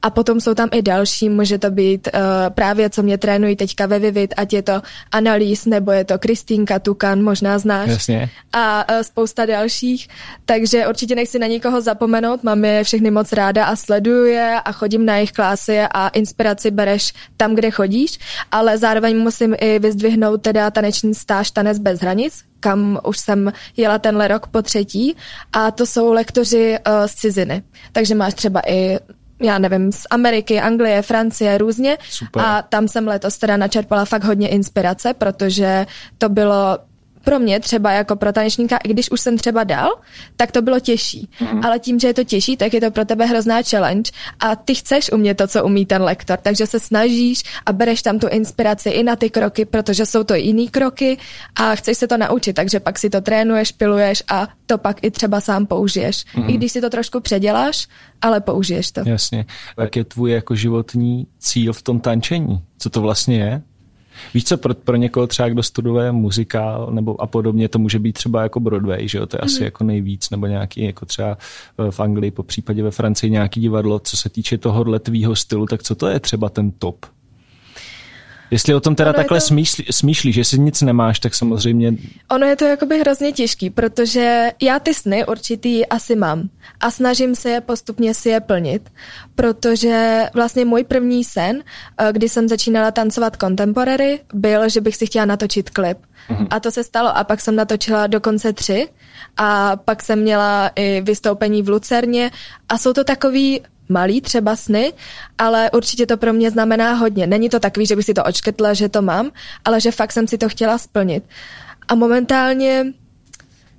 A 0.02 0.10
potom 0.10 0.42
jsou 0.42 0.54
tam 0.54 0.70
i 0.72 0.82
další, 0.82 1.30
může 1.30 1.58
to 1.58 1.72
být 1.72 2.10
uh, 2.14 2.20
právě, 2.50 2.90
co 2.90 3.04
mě 3.04 3.18
trénují 3.18 3.56
teďka 3.56 3.86
ve 3.86 4.00
Vivid, 4.00 4.34
ať 4.38 4.54
je 4.54 4.62
to 4.62 4.82
Analýz, 5.12 5.66
nebo 5.66 5.92
je 5.92 6.04
to 6.06 6.20
Kristýnka 6.20 6.80
Tukan, 6.80 7.24
možná 7.24 7.60
znáš. 7.60 7.90
Jasně. 7.90 8.30
A 8.54 8.94
uh, 8.94 9.02
spousta 9.02 9.46
dalších. 9.46 10.08
Takže 10.46 10.88
určitě 10.88 11.16
nechci 11.16 11.40
na 11.40 11.48
nikoho 11.48 11.82
zapomenout, 11.82 12.44
mám 12.44 12.66
je 12.66 12.84
všechny 12.84 13.12
moc 13.12 13.34
ráda 13.34 13.66
a 13.66 13.76
sleduju 13.76 14.26
je 14.26 14.62
a 14.66 14.72
chodím 14.72 15.06
na 15.06 15.16
jejich 15.16 15.32
klásy 15.32 15.80
a 15.80 16.08
inspiraci 16.08 16.72
bereš 16.72 17.14
tam, 17.38 17.56
kde 17.56 17.72
chodíš, 17.72 18.20
ale 18.52 18.78
zároveň 18.78 19.18
musím 19.18 19.56
i 19.60 19.80
vyzdvihnout 19.80 20.42
teda 20.42 20.72
taneční 20.72 21.16
stáž 21.16 21.52
Tanec 21.52 21.78
bez 21.78 22.00
hranic, 22.00 22.44
kam 22.60 23.00
už 23.08 23.18
jsem 23.18 23.52
jela 23.78 24.00
tenhle 24.00 24.28
rok 24.28 24.48
po 24.48 24.62
třetí 24.62 25.16
a 25.54 25.72
to 25.72 25.86
jsou 25.86 26.14
lektoři 26.14 26.78
uh, 26.88 27.08
z 27.08 27.16
ciziny. 27.16 27.64
Takže 27.92 28.16
máš 28.16 28.34
třeba 28.34 28.62
i 28.68 29.00
já 29.42 29.60
nevím, 29.60 29.92
z 29.92 30.06
Ameriky, 30.10 30.60
Anglie, 30.60 31.02
Francie, 31.02 31.58
různě. 31.58 31.98
Super. 32.10 32.44
A 32.46 32.62
tam 32.62 32.88
jsem 32.88 33.08
letos 33.08 33.38
teda 33.38 33.58
načerpala 33.58 34.06
fakt 34.06 34.24
hodně 34.24 34.48
inspirace, 34.48 35.14
protože 35.14 35.86
to 36.18 36.30
bylo 36.30 36.78
pro 37.24 37.40
mě 37.40 37.60
třeba 37.60 37.92
jako 37.92 38.16
pro 38.16 38.34
tanečníka, 38.34 38.78
i 38.78 38.90
když 38.90 39.12
už 39.12 39.22
jsem 39.22 39.38
třeba 39.38 39.64
dal, 39.64 39.90
tak 40.36 40.52
to 40.52 40.62
bylo 40.62 40.80
těžší. 40.80 41.30
Mm. 41.42 41.66
Ale 41.66 41.80
tím, 41.80 42.00
že 42.00 42.08
je 42.08 42.14
to 42.14 42.24
těžší, 42.24 42.58
tak 42.58 42.74
je 42.74 42.82
to 42.82 42.92
pro 42.92 43.06
tebe 43.06 43.26
hrozná 43.26 43.62
challenge 43.62 44.12
a 44.40 44.56
ty 44.56 44.76
chceš 44.76 45.12
umět 45.12 45.38
to, 45.38 45.48
co 45.48 45.66
umí 45.66 45.86
ten 45.86 46.02
lektor, 46.02 46.40
takže 46.42 46.68
se 46.68 46.80
snažíš 46.80 47.44
a 47.66 47.74
bereš 47.74 48.02
tam 48.02 48.20
tu 48.20 48.28
inspiraci 48.28 48.90
i 48.90 49.04
na 49.04 49.16
ty 49.16 49.30
kroky, 49.30 49.66
protože 49.66 50.06
jsou 50.06 50.24
to 50.24 50.36
jiný 50.36 50.70
kroky 50.70 51.18
a 51.56 51.76
chceš 51.76 51.98
se 51.98 52.08
to 52.08 52.18
naučit, 52.18 52.54
takže 52.54 52.80
pak 52.80 53.00
si 53.00 53.10
to 53.10 53.22
trénuješ, 53.22 53.72
piluješ 53.72 54.24
a 54.28 54.48
to 54.66 54.78
pak 54.78 55.04
i 55.04 55.12
třeba 55.12 55.42
sám 55.42 55.66
použiješ. 55.66 56.26
Mm. 56.36 56.50
I 56.50 56.54
když 56.54 56.72
si 56.72 56.82
to 56.82 56.90
trošku 56.90 57.20
předěláš, 57.20 57.88
ale 58.22 58.42
použiješ 58.42 58.92
to. 58.92 59.02
Jasně. 59.06 59.46
Jak 59.78 59.96
je 59.96 60.04
tvůj 60.04 60.32
jako 60.32 60.56
životní 60.56 61.28
cíl 61.40 61.74
v 61.74 61.82
tom 61.82 62.00
tančení? 62.00 62.64
Co 62.78 62.90
to 62.90 63.02
vlastně 63.02 63.38
je? 63.40 63.62
Víš 64.34 64.44
co, 64.44 64.58
pro, 64.58 64.74
pro 64.74 64.96
někoho 64.96 65.28
třeba, 65.28 65.50
kdo 65.50 65.64
studuje 65.64 66.12
muzikál 66.12 66.90
nebo 66.92 67.22
a 67.22 67.28
podobně, 67.28 67.70
to 67.70 67.80
může 67.80 68.00
být 68.00 68.14
třeba 68.14 68.44
jako 68.44 68.60
Broadway, 68.60 69.08
že 69.08 69.18
jo, 69.18 69.26
to 69.26 69.38
je 69.38 69.40
mm. 69.44 69.46
asi 69.46 69.56
mhm. 69.56 69.64
jako 69.64 69.84
nejvíc, 69.84 70.30
nebo 70.30 70.48
nějaký 70.48 70.84
jako 70.84 71.06
třeba 71.06 71.38
v 71.90 72.00
Anglii, 72.00 72.32
po 72.32 72.44
případě 72.44 72.84
ve 72.84 72.92
Francii 72.92 73.32
nějaký 73.32 73.62
divadlo, 73.62 74.00
co 74.00 74.18
se 74.18 74.30
týče 74.30 74.58
toho 74.58 75.00
tvýho 75.00 75.36
stylu, 75.36 75.66
tak 75.66 75.84
co 75.84 75.96
to 75.96 76.08
je 76.08 76.20
třeba 76.20 76.50
ten 76.50 76.72
top? 76.72 77.06
Jestli 78.52 78.76
o 78.76 78.80
tom 78.80 78.96
teda 78.96 79.10
ono 79.10 79.18
takhle 79.18 79.40
to... 79.40 79.46
smýšlí, 79.46 79.86
smýšlíš, 79.92 80.36
že 80.36 80.44
si 80.44 80.60
nic 80.60 80.82
nemáš, 80.82 81.20
tak 81.20 81.36
samozřejmě... 81.36 81.94
Ono 82.32 82.46
je 82.46 82.56
to 82.56 82.66
jakoby 82.66 83.00
hrozně 83.00 83.32
těžký, 83.32 83.70
protože 83.70 84.52
já 84.62 84.80
ty 84.80 84.94
sny 84.94 85.26
určitý 85.26 85.86
asi 85.86 86.16
mám 86.16 86.50
a 86.80 86.92
snažím 86.92 87.36
se 87.36 87.50
je 87.50 87.62
postupně 87.62 88.14
si 88.14 88.30
je 88.30 88.40
plnit, 88.40 88.90
protože 89.36 90.24
vlastně 90.34 90.66
můj 90.66 90.84
první 90.84 91.24
sen, 91.24 91.64
eh, 91.98 92.10
kdy 92.12 92.30
jsem 92.30 92.48
začínala 92.48 92.92
tancovat 92.92 93.38
contemporary, 93.42 94.20
byl, 94.34 94.70
že 94.70 94.82
bych 94.82 94.96
si 94.96 95.06
chtěla 95.06 95.26
natočit 95.26 95.70
klip. 95.70 95.98
Mm-hmm. 96.30 96.48
A 96.50 96.60
to 96.60 96.72
se 96.72 96.84
stalo 96.84 97.18
a 97.18 97.24
pak 97.24 97.42
jsem 97.42 97.56
natočila 97.56 98.08
dokonce 98.08 98.54
tři 98.54 98.88
a 99.38 99.76
pak 99.76 100.04
jsem 100.04 100.20
měla 100.20 100.72
i 100.76 101.02
vystoupení 101.02 101.62
v 101.62 101.70
Lucerně 101.70 102.32
a 102.70 102.78
jsou 102.78 102.94
to 102.94 103.04
takový 103.04 103.62
malý 103.90 104.22
třeba 104.22 104.56
sny, 104.56 104.94
ale 105.38 105.72
určitě 105.72 106.06
to 106.06 106.18
pro 106.18 106.34
mě 106.34 106.52
znamená 106.52 106.94
hodně. 106.94 107.28
Není 107.28 107.50
to 107.50 107.60
takový, 107.60 107.86
že 107.86 107.96
bych 107.96 108.06
si 108.06 108.14
to 108.14 108.24
očkrtla, 108.24 108.74
že 108.74 108.90
to 108.90 109.02
mám, 109.02 109.32
ale 109.66 109.82
že 109.82 109.92
fakt 109.92 110.12
jsem 110.12 110.28
si 110.28 110.38
to 110.38 110.50
chtěla 110.50 110.78
splnit. 110.78 111.24
A 111.88 111.96
momentálně 111.96 112.86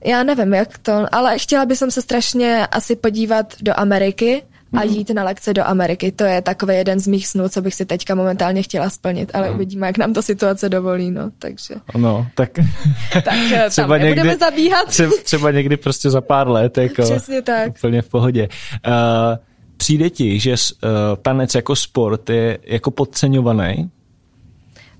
já 0.05 0.23
nevím, 0.23 0.55
jak 0.55 0.79
to, 0.79 1.07
ale 1.13 1.39
chtěla 1.39 1.67
bych 1.67 1.79
se 1.79 2.03
strašně 2.03 2.67
asi 2.67 2.97
podívat 2.97 3.55
do 3.61 3.73
Ameriky 3.77 4.43
a 4.73 4.85
mhm. 4.85 4.89
jít 4.89 5.11
na 5.11 5.25
lekce 5.25 5.55
do 5.55 5.65
Ameriky. 5.65 6.13
To 6.13 6.25
je 6.25 6.43
takový 6.43 6.77
jeden 6.77 7.01
z 7.01 7.07
mých 7.07 7.27
snů, 7.27 7.49
co 7.49 7.63
bych 7.63 7.75
si 7.75 7.87
teďka 7.87 8.15
momentálně 8.15 8.63
chtěla 8.63 8.91
splnit, 8.91 9.31
ale 9.35 9.49
mm. 9.49 9.55
uvidíme, 9.55 9.87
jak 9.87 9.99
nám 9.99 10.13
to 10.13 10.23
situace 10.23 10.69
dovolí, 10.69 11.11
no, 11.11 11.31
takže. 11.39 11.75
No, 11.97 12.27
tak, 12.35 12.51
tak 13.13 13.35
eh, 13.53 13.71
třeba 13.71 13.99
tam 13.99 14.07
někdy, 14.07 14.37
zabíhat. 14.37 14.89
Třeba, 14.89 15.13
třeba 15.23 15.51
někdy 15.51 15.77
prostě 15.77 16.11
za 16.11 16.21
pár 16.21 16.49
let, 16.49 16.79
jako. 16.79 17.03
Přesně 17.03 17.43
tak. 17.43 17.69
Úplně 17.69 18.03
v 18.03 18.09
pohodě. 18.09 18.49
Uh, 18.87 18.93
Přijde 19.81 20.11
ti, 20.11 20.41
že 20.41 20.51
uh, 20.53 20.91
tanec 21.23 21.55
jako 21.55 21.77
sport 21.77 22.31
je 22.31 22.59
jako 22.63 22.91
podceňovaný? 22.91 23.91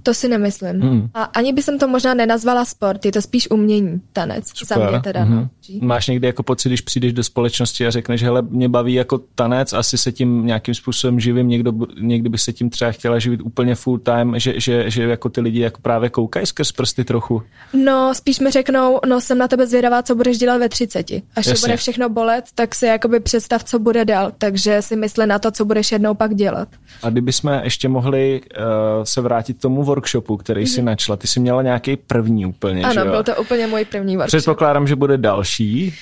To 0.03 0.15
si 0.15 0.29
nemyslím. 0.29 0.77
Mm. 0.77 1.09
A 1.15 1.23
ani 1.23 1.53
by 1.53 1.63
jsem 1.63 1.79
to 1.79 1.89
možná 1.89 2.15
nenazvala 2.15 2.65
sport, 2.65 3.05
je 3.05 3.13
to 3.13 3.23
spíš 3.23 3.51
umění, 3.51 4.01
tanec. 4.13 4.49
Super. 4.55 4.79
Za 4.79 4.91
mě 4.91 5.01
teda. 5.01 5.25
Mm-hmm. 5.25 5.49
No. 5.81 5.87
Máš 5.87 6.07
někdy 6.07 6.27
jako 6.27 6.43
pocit, 6.43 6.69
když 6.69 6.81
přijdeš 6.81 7.13
do 7.13 7.25
společnosti 7.25 7.87
a 7.87 7.91
řekneš, 7.91 8.23
hele, 8.23 8.43
mě 8.43 8.69
baví 8.69 8.95
jako 8.95 9.21
tanec, 9.35 9.73
asi 9.73 9.99
se 9.99 10.13
tím 10.13 10.47
nějakým 10.47 10.75
způsobem 10.75 11.21
živím, 11.21 11.49
někdo, 11.49 11.73
někdy 12.01 12.29
by 12.29 12.39
se 12.39 12.53
tím 12.53 12.71
třeba 12.71 12.93
chtěla 12.93 13.19
živit 13.19 13.41
úplně 13.41 13.75
full 13.75 13.99
time, 13.99 14.39
že, 14.39 14.61
že, 14.61 14.91
že 14.91 15.03
jako 15.03 15.29
ty 15.29 15.41
lidi 15.41 15.61
jako 15.61 15.81
právě 15.81 16.11
koukají 16.11 16.47
skrz 16.47 16.73
prsty 16.73 17.05
trochu? 17.05 17.43
No, 17.85 18.15
spíš 18.15 18.41
mi 18.41 18.51
řeknou, 18.51 19.01
no 19.07 19.21
jsem 19.21 19.39
na 19.39 19.49
tebe 19.49 19.67
zvědavá, 19.67 20.03
co 20.03 20.15
budeš 20.15 20.39
dělat 20.39 20.59
ve 20.59 20.69
30. 20.69 21.11
Až 21.11 21.47
Jasně. 21.47 21.55
bude 21.61 21.77
všechno 21.77 22.09
bolet, 22.09 22.45
tak 22.55 22.75
si 22.75 22.87
jakoby 22.87 23.21
představ, 23.21 23.65
co 23.65 23.79
bude 23.79 24.05
dál. 24.05 24.33
Takže 24.39 24.83
si 24.83 24.97
mysli 24.97 25.27
na 25.27 25.39
to, 25.39 25.51
co 25.51 25.65
budeš 25.65 25.93
jednou 25.93 26.15
pak 26.15 26.35
dělat. 26.35 26.69
A 27.03 27.11
kdybychom 27.11 27.61
ještě 27.63 27.89
mohli 27.89 28.41
uh, 28.41 29.05
se 29.05 29.21
vrátit 29.21 29.59
k 29.59 29.61
tomu 29.61 29.85
workshopu, 29.91 30.37
který 30.37 30.65
mm-hmm. 30.65 30.75
si 30.75 30.83
načla. 30.83 31.17
Ty 31.17 31.27
jsi 31.27 31.41
měla 31.41 31.63
nějaký 31.63 31.97
první 31.97 32.47
úplně, 32.47 32.83
Ano, 32.85 32.93
že 32.93 33.01
jo? 33.01 33.11
byl 33.11 33.23
to 33.23 33.37
úplně 33.37 33.67
můj 33.67 33.85
první 33.85 34.17
workshop. 34.17 34.39
Předpokládám, 34.39 34.87
že 34.87 34.97
bude 34.97 35.19
další. 35.19 35.95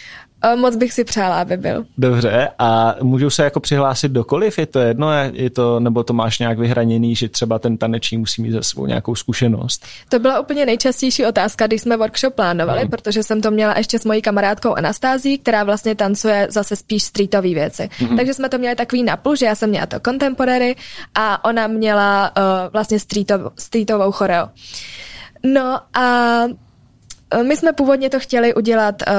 Moc 0.57 0.77
bych 0.77 0.93
si 0.93 1.05
přála, 1.05 1.41
aby 1.41 1.57
byl. 1.57 1.85
Dobře, 1.99 2.49
a 2.59 2.95
můžou 3.03 3.31
se 3.31 3.45
jako 3.45 3.61
přihlásit 3.61 4.13
dokoliv? 4.13 4.59
Je 4.59 4.67
to 4.67 4.79
jedno, 4.79 5.09
je 5.33 5.51
to, 5.51 5.81
nebo 5.81 6.05
to 6.05 6.13
máš 6.13 6.39
nějak 6.39 6.59
vyhraněný, 6.59 7.15
že 7.15 7.29
třeba 7.29 7.59
ten 7.59 7.77
taneční 7.77 8.19
musí 8.19 8.43
mít 8.43 8.53
za 8.53 8.63
svou 8.63 8.87
nějakou 8.87 9.15
zkušenost? 9.15 9.87
To 10.09 10.19
byla 10.19 10.41
úplně 10.41 10.67
nejčastější 10.67 11.27
otázka, 11.27 11.67
když 11.67 11.83
jsme 11.83 11.97
workshop 11.97 12.35
plánovali, 12.35 12.81
hmm. 12.81 12.91
protože 12.91 13.23
jsem 13.23 13.41
to 13.41 13.51
měla 13.51 13.79
ještě 13.79 13.99
s 13.99 14.05
mojí 14.05 14.23
kamarádkou 14.23 14.75
Anastází, 14.75 15.39
která 15.39 15.65
vlastně 15.65 15.95
tancuje 15.95 16.47
zase 16.51 16.77
spíš 16.77 17.03
streetové 17.03 17.49
věci. 17.49 17.89
Hmm. 17.99 18.17
Takže 18.17 18.35
jsme 18.35 18.49
to 18.49 18.59
měli 18.59 18.77
takový 18.77 19.03
napůl, 19.03 19.37
že 19.37 19.47
já 19.47 19.55
jsem 19.55 19.71
měla 19.71 19.87
to 19.87 20.01
contemporary 20.01 20.77
a 21.15 21.45
ona 21.45 21.67
měla 21.67 22.33
uh, 22.37 22.43
vlastně 22.73 22.99
streetov, 23.01 23.41
streetovou 23.59 24.13
choreo. 24.13 24.49
No 25.45 25.81
a 25.95 26.45
my 27.43 27.57
jsme 27.57 27.73
původně 27.73 28.11
to 28.11 28.21
chtěli 28.21 28.55
udělat 28.55 29.03
uh, 29.09 29.15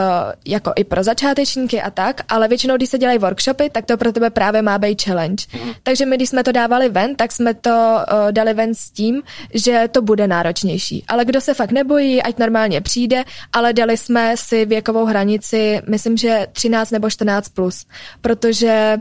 jako 0.45 0.73
i 0.75 0.83
pro 0.83 1.03
začátečníky 1.03 1.81
a 1.81 1.89
tak, 1.89 2.21
ale 2.29 2.47
většinou, 2.47 2.77
když 2.77 2.89
se 2.89 2.97
dělají 2.97 3.19
workshopy, 3.19 3.69
tak 3.69 3.85
to 3.85 3.97
pro 3.97 4.11
tebe 4.11 4.29
právě 4.29 4.61
má 4.61 4.77
být 4.77 5.01
challenge. 5.03 5.45
Mm. 5.63 5.71
Takže 5.83 6.05
my, 6.05 6.15
když 6.15 6.29
jsme 6.29 6.43
to 6.43 6.51
dávali 6.51 6.89
ven, 6.89 7.15
tak 7.15 7.31
jsme 7.31 7.53
to 7.53 7.69
uh, 7.69 8.31
dali 8.31 8.53
ven 8.53 8.75
s 8.75 8.91
tím, 8.91 9.21
že 9.53 9.87
to 9.91 10.01
bude 10.01 10.27
náročnější. 10.27 11.03
Ale 11.07 11.25
kdo 11.25 11.41
se 11.41 11.53
fakt 11.53 11.71
nebojí, 11.71 12.23
ať 12.23 12.37
normálně 12.37 12.81
přijde, 12.81 13.23
ale 13.53 13.73
dali 13.73 13.97
jsme 13.97 14.37
si 14.37 14.65
věkovou 14.65 15.05
hranici, 15.05 15.81
myslím, 15.87 16.17
že 16.17 16.47
13 16.51 16.91
nebo 16.91 17.09
14 17.09 17.49
plus, 17.49 17.85
protože 18.21 18.97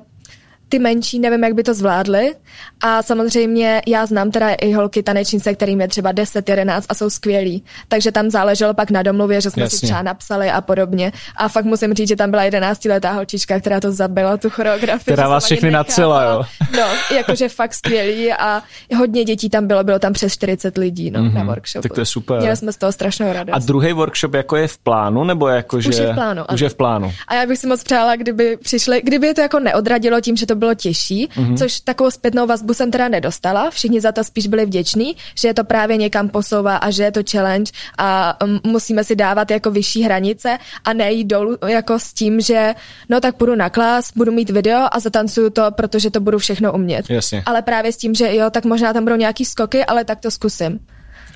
ty 0.69 0.79
menší 0.79 1.19
nevím, 1.19 1.45
jak 1.45 1.55
by 1.55 1.63
to 1.63 1.75
zvládly. 1.75 2.35
A 2.81 3.03
samozřejmě 3.03 3.83
já 3.87 4.07
znám 4.07 4.31
teda 4.31 4.51
i 4.51 4.73
holky 4.73 5.03
tanečnice, 5.03 5.55
kterým 5.55 5.81
je 5.81 5.89
třeba 5.89 6.13
10, 6.13 6.49
11 6.49 6.87
a 6.89 6.95
jsou 6.95 7.11
skvělí. 7.11 7.65
Takže 7.89 8.13
tam 8.13 8.31
záleželo 8.31 8.75
pak 8.75 8.91
na 8.91 9.03
domluvě, 9.03 9.41
že 9.41 9.51
jsme 9.51 9.63
Jasně. 9.63 9.79
si 9.79 9.87
třeba 9.87 10.03
napsali 10.03 10.51
a 10.51 10.61
podobně. 10.61 11.13
A 11.37 11.49
fakt 11.49 11.65
musím 11.65 11.95
říct, 11.95 12.09
že 12.09 12.17
tam 12.17 12.31
byla 12.31 12.43
11 12.43 12.85
letá 12.85 13.13
holčička, 13.13 13.61
která 13.61 13.81
to 13.81 13.93
zabila, 13.93 14.37
tu 14.37 14.51
choreografii. 14.51 15.13
Která 15.13 15.29
vás 15.29 15.45
všechny 15.45 15.71
nacela, 15.71 16.23
jo. 16.25 16.43
No, 16.77 17.17
jakože 17.17 17.49
fakt 17.49 17.75
skvělí 17.75 18.33
a 18.33 18.63
hodně 18.97 19.25
dětí 19.25 19.51
tam 19.51 19.67
bylo, 19.67 19.85
bylo 19.85 19.99
tam 19.99 20.13
přes 20.13 20.33
40 20.33 20.79
lidí 20.79 21.11
no, 21.11 21.21
mm-hmm. 21.21 21.35
na 21.35 21.45
workshopu. 21.45 21.83
Tak 21.83 21.93
to 21.93 22.01
je 22.01 22.07
super. 22.07 22.41
Měli 22.41 22.57
jsme 22.57 22.73
z 22.73 22.77
toho 22.77 22.93
strašnou 22.93 23.33
radost. 23.33 23.57
A 23.57 23.59
druhý 23.59 23.93
workshop 23.93 24.35
jako 24.35 24.57
je 24.57 24.69
v 24.69 24.79
plánu, 24.79 25.25
nebo 25.25 25.49
jako, 25.49 25.81
že... 25.81 25.89
Už 25.89 25.97
je 25.97 26.13
v 26.13 26.15
plánu. 26.15 26.43
Už 26.55 26.61
je 26.61 26.69
v 26.69 26.75
plánu. 26.75 27.13
A 27.29 27.35
já 27.35 27.47
bych 27.47 27.59
si 27.59 27.67
moc 27.67 27.83
přála, 27.83 28.17
kdyby 28.17 28.57
přišli, 28.57 29.03
kdyby 29.05 29.27
je 29.27 29.35
to 29.35 29.41
jako 29.41 29.59
neodradilo 29.61 30.21
tím, 30.21 30.37
že 30.37 30.47
to 30.47 30.58
bylo 30.59 30.75
těžší, 30.75 31.29
mm-hmm. 31.29 31.59
což 31.59 31.81
takovou 31.81 32.11
zpětnou 32.11 32.47
vazbu 32.47 32.75
jsem 32.75 32.91
teda 32.91 33.09
nedostala. 33.09 33.71
Všichni 33.71 34.01
za 34.01 34.13
to 34.13 34.25
spíš 34.25 34.47
byli 34.47 34.67
vděční, 34.67 35.17
že 35.35 35.49
je 35.49 35.55
to 35.55 35.65
právě 35.65 35.97
někam 35.97 36.29
posouvá 36.29 36.77
a 36.77 36.91
že 36.91 37.03
je 37.03 37.13
to 37.13 37.21
challenge 37.31 37.73
a 37.99 38.39
um, 38.45 38.61
musíme 38.73 39.05
si 39.05 39.17
dávat 39.17 39.51
jako 39.51 39.71
vyšší 39.71 40.03
hranice 40.03 40.59
a 40.85 40.93
nejít 40.93 41.27
dolů 41.27 41.57
jako 41.67 41.99
s 41.99 42.13
tím, 42.13 42.41
že 42.41 42.75
no 43.09 43.21
tak 43.21 43.37
půjdu 43.37 43.55
na 43.55 43.71
klas, 43.71 44.13
budu 44.17 44.33
mít 44.33 44.51
video 44.51 44.89
a 44.93 45.01
zatancuju 45.01 45.51
to, 45.51 45.71
protože 45.71 46.11
to 46.11 46.21
budu 46.21 46.39
všechno 46.39 46.73
umět. 46.73 47.11
Jasně. 47.11 47.43
Ale 47.47 47.63
právě 47.63 47.93
s 47.93 47.97
tím, 47.97 48.15
že 48.15 48.37
jo, 48.37 48.51
tak 48.51 48.65
možná 48.65 48.93
tam 48.93 49.05
budou 49.05 49.17
nějaký 49.17 49.45
skoky, 49.45 49.85
ale 49.85 50.05
tak 50.05 50.21
to 50.21 50.31
zkusím. 50.31 50.81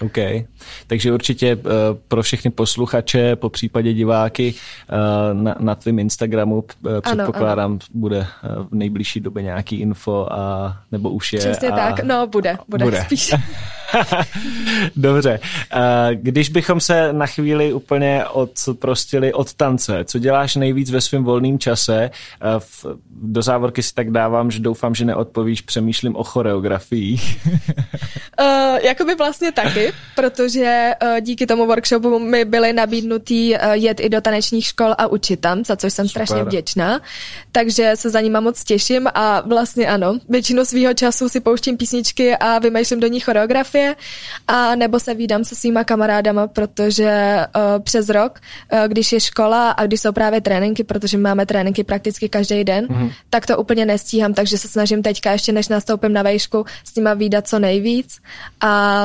OK. 0.01 0.19
Takže 0.87 1.13
určitě 1.13 1.57
uh, 1.57 1.63
pro 2.09 2.23
všechny 2.23 2.51
posluchače, 2.51 3.37
po 3.37 3.49
případě 3.49 3.93
diváky 3.93 4.55
uh, 4.55 5.43
na, 5.43 5.57
na 5.59 5.75
tvém 5.75 5.99
Instagramu 5.99 6.57
uh, 6.57 7.01
předpokládám, 7.01 7.71
ano, 7.71 7.79
ano. 7.83 8.01
bude 8.01 8.27
v 8.43 8.75
nejbližší 8.75 9.21
době 9.21 9.43
nějaký 9.43 9.77
info 9.77 10.27
a 10.31 10.77
nebo 10.93 11.11
už 11.11 11.33
je. 11.33 11.39
Přesně 11.39 11.69
a... 11.69 11.77
tak, 11.77 12.05
no 12.05 12.27
bude, 12.27 12.59
bude, 12.69 12.85
bude. 12.85 13.03
spíš. 13.03 13.35
Dobře. 14.97 15.41
Když 16.13 16.49
bychom 16.49 16.81
se 16.81 17.13
na 17.13 17.27
chvíli 17.27 17.73
úplně 17.73 18.25
odprostili 18.25 19.33
od 19.33 19.55
tance, 19.55 20.05
co 20.05 20.19
děláš 20.19 20.57
nejvíc 20.57 20.91
ve 20.91 21.01
svém 21.01 21.25
volném 21.25 21.59
čase? 21.59 22.11
Do 23.11 23.43
závorky 23.43 23.83
si 23.83 23.95
tak 23.95 24.11
dávám, 24.11 24.51
že 24.51 24.61
doufám, 24.61 24.95
že 24.95 25.05
neodpovíš, 25.05 25.61
přemýšlím 25.61 26.17
o 26.17 26.25
choreografii. 26.25 27.19
uh, 28.41 28.77
jakoby 28.83 29.15
vlastně 29.15 29.53
taky, 29.53 29.93
protože 30.17 30.93
uh, 31.03 31.21
díky 31.21 31.47
tomu 31.47 31.67
workshopu 31.67 32.19
mi 32.19 32.45
byly 32.45 32.73
nabídnutý 32.73 33.55
uh, 33.55 33.73
jet 33.73 34.01
i 34.01 34.09
do 34.09 34.21
tanečních 34.21 34.67
škol 34.67 34.95
a 34.99 35.07
učit 35.07 35.41
tam, 35.41 35.65
za 35.65 35.77
což 35.77 35.93
jsem 35.93 36.09
Super. 36.09 36.27
strašně 36.27 36.45
vděčná. 36.45 37.01
Takže 37.53 37.93
se 37.95 38.11
za 38.11 38.21
nima 38.21 38.41
moc 38.41 38.65
těším 38.65 39.09
a 39.15 39.41
vlastně 39.41 39.87
ano, 39.87 40.19
většinu 40.29 40.65
svého 40.65 40.95
času 40.95 41.29
si 41.29 41.41
pouštím 41.41 41.77
písničky 41.77 42.37
a 42.37 42.59
vymýšlím 42.59 43.01
do 43.01 43.07
nich 43.07 43.25
choreografie 43.25 43.82
Moskvě 43.89 43.97
a 44.49 44.75
nebo 44.75 45.01
se 45.01 45.15
vídám 45.15 45.45
se 45.45 45.55
svýma 45.55 45.85
kamarádama, 45.85 46.47
protože 46.47 47.39
uh, 47.57 47.83
přes 47.83 48.09
rok, 48.09 48.41
uh, 48.73 48.79
když 48.89 49.13
je 49.13 49.21
škola 49.21 49.71
a 49.71 49.87
když 49.87 50.01
jsou 50.01 50.13
právě 50.13 50.41
tréninky, 50.41 50.85
protože 50.85 51.19
máme 51.19 51.47
tréninky 51.47 51.85
prakticky 51.85 52.29
každý 52.29 52.65
den, 52.65 52.87
mm-hmm. 52.87 53.13
tak 53.31 53.47
to 53.47 53.59
úplně 53.59 53.87
nestíhám, 53.87 54.35
takže 54.35 54.59
se 54.59 54.69
snažím 54.69 55.03
teďka 55.03 55.33
ještě 55.33 55.53
než 55.53 55.69
nastoupím 55.69 56.13
na 56.13 56.23
vejšku 56.23 56.65
s 56.85 56.95
nima 56.95 57.15
výdat 57.15 57.49
co 57.49 57.59
nejvíc 57.59 58.19
a 58.61 59.05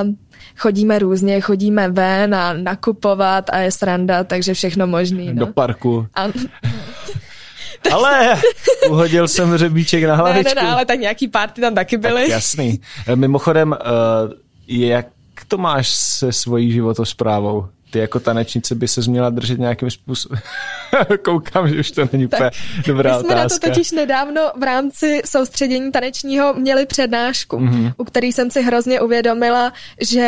chodíme 0.57 0.99
různě, 0.99 1.41
chodíme 1.41 1.89
ven 1.89 2.35
a 2.35 2.53
nakupovat 2.53 3.49
a 3.49 3.57
je 3.57 3.71
sranda, 3.71 4.23
takže 4.23 4.53
všechno 4.53 4.87
možný. 4.87 5.33
No. 5.33 5.45
Do 5.45 5.53
parku. 5.53 6.07
A... 6.15 6.27
ale 7.93 8.41
uhodil 8.89 9.27
jsem 9.27 9.57
řebíček 9.57 10.03
na 10.03 10.15
hlavičku. 10.15 10.49
Ne, 10.55 10.61
ne, 10.61 10.67
ne, 10.67 10.73
ale 10.73 10.85
tak 10.85 10.99
nějaký 10.99 11.27
party 11.27 11.61
tam 11.61 11.75
taky 11.75 11.97
byly. 11.97 12.21
Tak 12.21 12.29
jasný. 12.29 12.79
Mimochodem, 13.15 13.71
uh, 13.71 13.77
jak 14.67 15.07
to 15.47 15.57
máš 15.57 15.89
se 15.89 16.31
svojí 16.31 16.71
životosprávou? 16.71 17.67
ty 17.91 17.99
jako 17.99 18.19
tanečnice 18.19 18.75
by 18.75 18.87
se 18.87 19.01
měla 19.07 19.29
držet 19.29 19.59
nějakým 19.59 19.91
způsobem. 19.91 20.39
Koukám, 21.25 21.69
že 21.69 21.79
už 21.79 21.91
to 21.91 22.09
není 22.11 22.25
úplně 22.25 22.51
dobrá 22.87 23.17
my 23.17 23.19
jsme 23.19 23.35
otázka. 23.35 23.43
na 23.43 23.49
to 23.49 23.59
totiž 23.59 23.91
nedávno 23.91 24.41
v 24.59 24.63
rámci 24.63 25.21
soustředění 25.25 25.91
tanečního 25.91 26.53
měli 26.53 26.85
přednášku, 26.85 27.57
mm-hmm. 27.57 27.93
u 27.97 28.03
který 28.03 28.33
jsem 28.33 28.51
si 28.51 28.61
hrozně 28.61 29.01
uvědomila, 29.01 29.73
že 30.01 30.21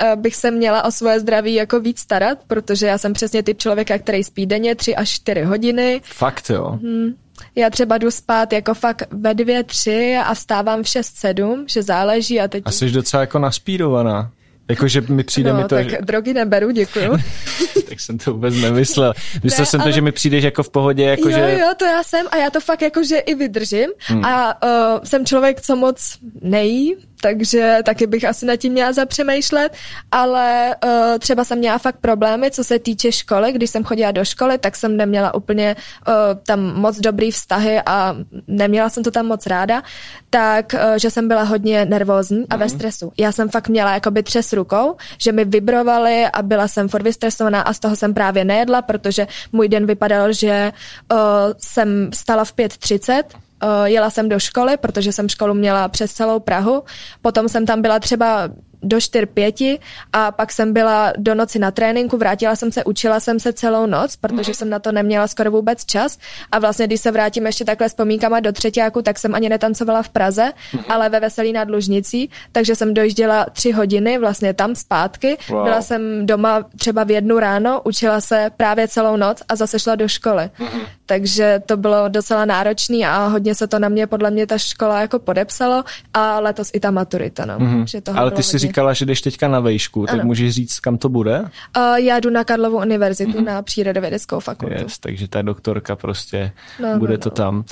eh, 0.00 0.16
bych 0.16 0.36
se 0.36 0.50
měla 0.50 0.84
o 0.84 0.90
svoje 0.90 1.20
zdraví 1.20 1.54
jako 1.54 1.80
víc 1.80 2.00
starat, 2.00 2.38
protože 2.46 2.86
já 2.86 2.98
jsem 2.98 3.12
přesně 3.12 3.42
typ 3.42 3.58
člověka, 3.58 3.98
který 3.98 4.24
spí 4.24 4.46
denně 4.46 4.74
3 4.74 4.96
až 4.96 5.10
4 5.10 5.42
hodiny. 5.42 6.00
Fakt 6.04 6.50
jo. 6.50 6.78
Mm. 6.82 7.14
Já 7.54 7.70
třeba 7.70 7.98
jdu 7.98 8.10
spát 8.10 8.52
jako 8.52 8.74
fakt 8.74 9.02
ve 9.10 9.34
dvě, 9.34 9.64
tři 9.64 10.16
a 10.24 10.34
vstávám 10.34 10.82
v 10.82 10.88
šest, 10.88 11.16
sedm, 11.16 11.64
že 11.68 11.82
záleží 11.82 12.40
a 12.40 12.48
teď... 12.48 12.62
A 12.66 12.70
jsi 12.70 12.90
docela 12.90 13.20
jako 13.20 13.38
naspírovaná. 13.38 14.30
Jakože 14.68 15.00
mi 15.00 15.24
přijde 15.24 15.52
no, 15.52 15.56
mi 15.56 15.62
to, 15.62 15.68
tak 15.68 15.90
že... 15.90 15.98
drogy 16.00 16.34
neberu, 16.34 16.70
děkuju. 16.70 17.16
tak 17.88 18.00
jsem 18.00 18.18
to 18.18 18.32
vůbec 18.32 18.54
nemyslel. 18.54 19.12
Myslel 19.42 19.62
ne, 19.62 19.66
jsem 19.66 19.80
ale... 19.80 19.90
to, 19.90 19.94
že 19.94 20.00
mi 20.00 20.12
přijdeš 20.12 20.44
jako 20.44 20.62
v 20.62 20.70
pohodě, 20.70 21.04
jako 21.04 21.28
jo, 21.28 21.36
že... 21.36 21.58
Jo, 21.60 21.72
to 21.76 21.84
já 21.84 22.02
jsem 22.02 22.26
a 22.30 22.36
já 22.36 22.50
to 22.50 22.60
fakt 22.60 22.82
jako, 22.82 23.04
že 23.04 23.18
i 23.18 23.34
vydržím 23.34 23.90
hmm. 23.98 24.24
a 24.24 24.62
uh, 24.62 25.04
jsem 25.04 25.26
člověk, 25.26 25.60
co 25.60 25.76
moc 25.76 26.18
nejí, 26.40 26.96
takže 27.24 27.78
taky 27.84 28.06
bych 28.06 28.24
asi 28.24 28.46
nad 28.46 28.56
tím 28.56 28.72
měla 28.72 28.92
zapřemýšlet, 28.92 29.72
ale 30.12 30.76
uh, 30.84 31.18
třeba 31.18 31.44
jsem 31.44 31.58
měla 31.58 31.78
fakt 31.78 31.96
problémy, 32.00 32.50
co 32.50 32.64
se 32.64 32.78
týče 32.78 33.12
školy, 33.12 33.52
když 33.52 33.70
jsem 33.70 33.84
chodila 33.84 34.10
do 34.10 34.24
školy, 34.24 34.58
tak 34.58 34.76
jsem 34.76 34.96
neměla 34.96 35.34
úplně 35.34 35.76
uh, 36.08 36.14
tam 36.46 36.60
moc 36.60 37.00
dobrý 37.00 37.30
vztahy 37.30 37.80
a 37.86 38.16
neměla 38.46 38.88
jsem 38.88 39.02
to 39.02 39.10
tam 39.10 39.26
moc 39.26 39.46
ráda, 39.46 39.82
tak, 40.30 40.74
uh, 40.74 40.80
že 40.96 41.10
jsem 41.10 41.28
byla 41.28 41.42
hodně 41.42 41.84
nervózní 41.84 42.44
a 42.50 42.56
mm. 42.56 42.60
ve 42.60 42.66
mhm. 42.66 42.74
stresu. 42.74 43.12
Já 43.18 43.32
jsem 43.32 43.48
fakt 43.48 43.68
měla 43.68 43.94
jakoby 43.94 44.22
třes 44.22 44.52
rukou, 44.52 44.96
že 45.18 45.32
mi 45.32 45.44
vibrovali 45.44 46.26
a 46.26 46.42
byla 46.42 46.68
jsem 46.68 46.88
furt 46.88 47.02
vystresovaná 47.02 47.60
a 47.60 47.72
z 47.72 47.78
toho 47.78 47.96
jsem 47.96 48.14
právě 48.14 48.44
nejedla, 48.44 48.82
protože 48.82 49.26
můj 49.52 49.68
den 49.68 49.86
vypadal, 49.86 50.32
že 50.32 50.72
uh, 51.12 51.18
jsem 51.58 52.10
stala 52.12 52.44
v 52.44 52.52
5.30, 52.52 53.22
Uh, 53.34 53.43
jela 53.84 54.10
jsem 54.10 54.28
do 54.28 54.38
školy, 54.38 54.76
protože 54.76 55.12
jsem 55.12 55.28
školu 55.28 55.54
měla 55.54 55.88
přes 55.88 56.12
celou 56.12 56.40
Prahu. 56.40 56.82
Potom 57.22 57.48
jsem 57.48 57.66
tam 57.66 57.82
byla 57.82 57.98
třeba 57.98 58.48
do 58.84 58.96
4-5 58.96 59.78
a 60.12 60.32
pak 60.32 60.52
jsem 60.52 60.72
byla 60.72 61.12
do 61.18 61.34
noci 61.34 61.58
na 61.58 61.70
tréninku, 61.70 62.16
vrátila 62.16 62.56
jsem 62.56 62.72
se, 62.72 62.84
učila 62.84 63.20
jsem 63.20 63.40
se 63.40 63.52
celou 63.52 63.86
noc, 63.86 64.16
protože 64.16 64.50
mm. 64.50 64.54
jsem 64.54 64.70
na 64.70 64.78
to 64.78 64.92
neměla 64.92 65.28
skoro 65.28 65.50
vůbec 65.50 65.84
čas 65.84 66.18
a 66.52 66.58
vlastně 66.58 66.86
když 66.86 67.00
se 67.00 67.10
vrátím 67.10 67.46
ještě 67.46 67.64
takhle 67.64 67.88
s 67.88 67.94
pomínkama 67.94 68.40
do 68.40 68.52
třetíku, 68.52 69.02
tak 69.02 69.18
jsem 69.18 69.34
ani 69.34 69.48
netancovala 69.48 70.02
v 70.02 70.08
Praze, 70.08 70.52
mm. 70.72 70.80
ale 70.88 71.08
ve 71.08 71.20
Veselí 71.20 71.52
nad 71.52 71.70
Lužnicí, 71.70 72.30
takže 72.52 72.76
jsem 72.76 72.94
dojížděla 72.94 73.46
tři 73.52 73.72
hodiny 73.72 74.18
vlastně 74.18 74.54
tam 74.54 74.74
zpátky, 74.74 75.36
wow. 75.48 75.64
byla 75.64 75.82
jsem 75.82 76.26
doma 76.26 76.64
třeba 76.78 77.04
v 77.04 77.10
jednu 77.10 77.38
ráno, 77.38 77.80
učila 77.84 78.20
se 78.20 78.50
právě 78.56 78.88
celou 78.88 79.16
noc 79.16 79.42
a 79.48 79.56
zase 79.56 79.78
šla 79.78 79.94
do 79.94 80.08
školy. 80.08 80.50
Mm. 80.58 80.80
Takže 81.06 81.62
to 81.66 81.76
bylo 81.76 82.08
docela 82.08 82.44
náročný 82.44 83.06
a 83.06 83.26
hodně 83.26 83.54
se 83.54 83.66
to 83.66 83.78
na 83.78 83.88
mě 83.88 84.06
podle 84.06 84.30
mě 84.30 84.46
ta 84.46 84.58
škola 84.58 85.00
jako 85.00 85.18
podepsalo 85.18 85.84
a 86.14 86.40
letos 86.40 86.70
i 86.72 86.80
ta 86.80 86.90
maturita. 86.90 87.46
No. 87.46 87.58
Mm. 87.58 87.86
Že 87.86 88.00
toho 88.00 88.18
ale 88.18 88.30
ty 88.30 88.42
si 88.42 88.58
říkala, 88.74 88.92
že 88.92 89.06
jdeš 89.06 89.20
teďka 89.20 89.48
na 89.48 89.60
vejšku, 89.60 90.06
tak 90.06 90.14
ano. 90.14 90.24
můžeš 90.24 90.54
říct, 90.54 90.80
kam 90.80 90.98
to 90.98 91.08
bude? 91.08 91.40
Uh, 91.40 91.94
já 91.96 92.20
jdu 92.20 92.30
na 92.30 92.44
Karlovu 92.44 92.78
univerzitu 92.78 93.32
mm-hmm. 93.32 93.44
na 93.44 93.62
přírodovědeckou 93.62 94.40
fakultu. 94.40 94.74
Yes, 94.74 94.98
takže 94.98 95.28
ta 95.28 95.42
doktorka 95.42 95.96
prostě 95.96 96.52
no, 96.82 96.98
bude 96.98 97.12
no, 97.12 97.18
to 97.18 97.28
no. 97.28 97.34
tam. 97.34 97.64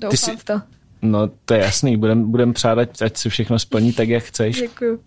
Uh, 0.00 0.08
ty 0.10 0.16
si, 0.16 0.36
to. 0.44 0.60
No, 1.02 1.30
to 1.44 1.54
je 1.54 1.60
jasný, 1.60 1.96
budem, 1.96 2.30
budem 2.30 2.52
přát, 2.52 2.78
ať 2.78 3.16
se 3.16 3.28
všechno 3.28 3.58
splní 3.58 3.92
tak, 3.92 4.08
jak 4.08 4.24
chceš. 4.24 4.60
Děkuju. 4.60 5.00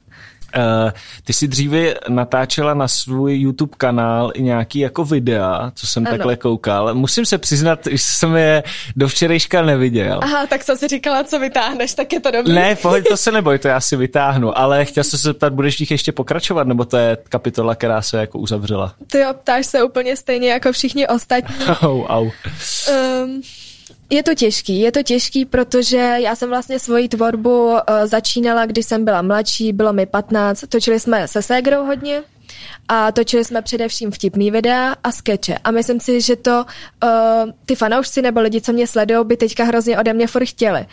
Uh, 0.58 0.91
ty 1.24 1.34
si 1.34 1.48
dříve 1.48 1.93
natáčela 2.10 2.74
na 2.74 2.88
svůj 2.88 3.36
YouTube 3.36 3.74
kanál 3.77 4.31
i 4.34 4.41
nějaký 4.41 4.79
jako 4.79 5.05
videa, 5.05 5.72
co 5.75 5.88
jsem 5.88 6.08
ano. 6.08 6.17
takhle 6.17 6.36
koukal. 6.36 6.96
Musím 6.96 7.25
se 7.25 7.38
přiznat, 7.38 7.79
že 7.91 7.98
jsem 7.98 8.36
je 8.36 8.63
do 8.96 9.08
včerejška 9.08 9.62
neviděl. 9.62 10.20
Aha, 10.24 10.48
tak 10.48 10.63
jsem 10.63 10.77
si 10.77 10.88
říkala, 10.88 11.24
co 11.24 11.39
vytáhneš, 11.39 11.93
tak 11.93 12.13
je 12.13 12.20
to 12.20 12.31
dobré. 12.31 12.53
Ne, 12.53 12.75
pohoď, 12.81 13.03
to 13.10 13.17
se 13.17 13.31
neboj, 13.31 13.60
to 13.60 13.67
já 13.67 13.81
si 13.81 13.96
vytáhnu, 13.96 14.58
ale 14.58 14.85
chtěl 14.85 15.03
jsem 15.03 15.20
se 15.20 15.24
zeptat, 15.24 15.53
budeš 15.53 15.79
jich 15.79 15.92
ještě 15.92 16.11
pokračovat, 16.11 16.68
nebo 16.68 16.85
to 16.85 16.98
je 16.98 17.18
kapitola, 17.29 17.75
která 17.75 18.01
se 18.01 18.18
jako 18.18 18.40
uzavřela? 18.40 18.94
Ty 19.11 19.20
jo, 19.20 19.33
ptáš 19.33 19.66
se 19.66 19.83
úplně 19.83 20.16
stejně 20.16 20.51
jako 20.51 20.72
všichni 20.72 21.07
ostatní. 21.07 21.66
au, 21.81 22.03
au. 22.03 22.29
Um, 23.24 23.42
je 24.12 24.24
to 24.24 24.36
těžký, 24.36 24.80
je 24.80 24.92
to 24.92 25.04
těžký, 25.04 25.46
protože 25.46 25.98
já 25.98 26.36
jsem 26.36 26.50
vlastně 26.50 26.80
svoji 26.80 27.08
tvorbu 27.08 27.66
uh, 27.66 27.78
začínala, 28.06 28.66
když 28.66 28.86
jsem 28.86 29.06
byla 29.06 29.22
mladší, 29.22 29.74
bylo 29.74 29.94
mi 29.94 30.06
15, 30.06 30.64
točili 30.70 31.00
jsme 31.00 31.28
se 31.28 31.42
ségrou 31.42 31.86
hodně, 31.86 32.24
a 32.88 33.12
točili 33.12 33.46
jsme 33.46 33.62
především 33.62 34.12
vtipný 34.12 34.52
videa 34.52 34.96
a 35.04 35.12
skeče. 35.12 35.58
A 35.64 35.72
myslím 35.72 36.00
si, 36.00 36.22
že 36.22 36.36
to 36.36 36.66
uh, 37.04 37.10
ty 37.66 37.76
fanoušci 37.76 38.22
nebo 38.22 38.40
lidi, 38.40 38.62
co 38.62 38.74
mě 38.74 38.88
sledují, 38.88 39.26
by 39.26 39.38
teďka 39.38 39.64
hrozně 39.64 40.00
ode 40.00 40.14
mě 40.14 40.28
furt 40.28 40.46
chtěli. 40.46 40.86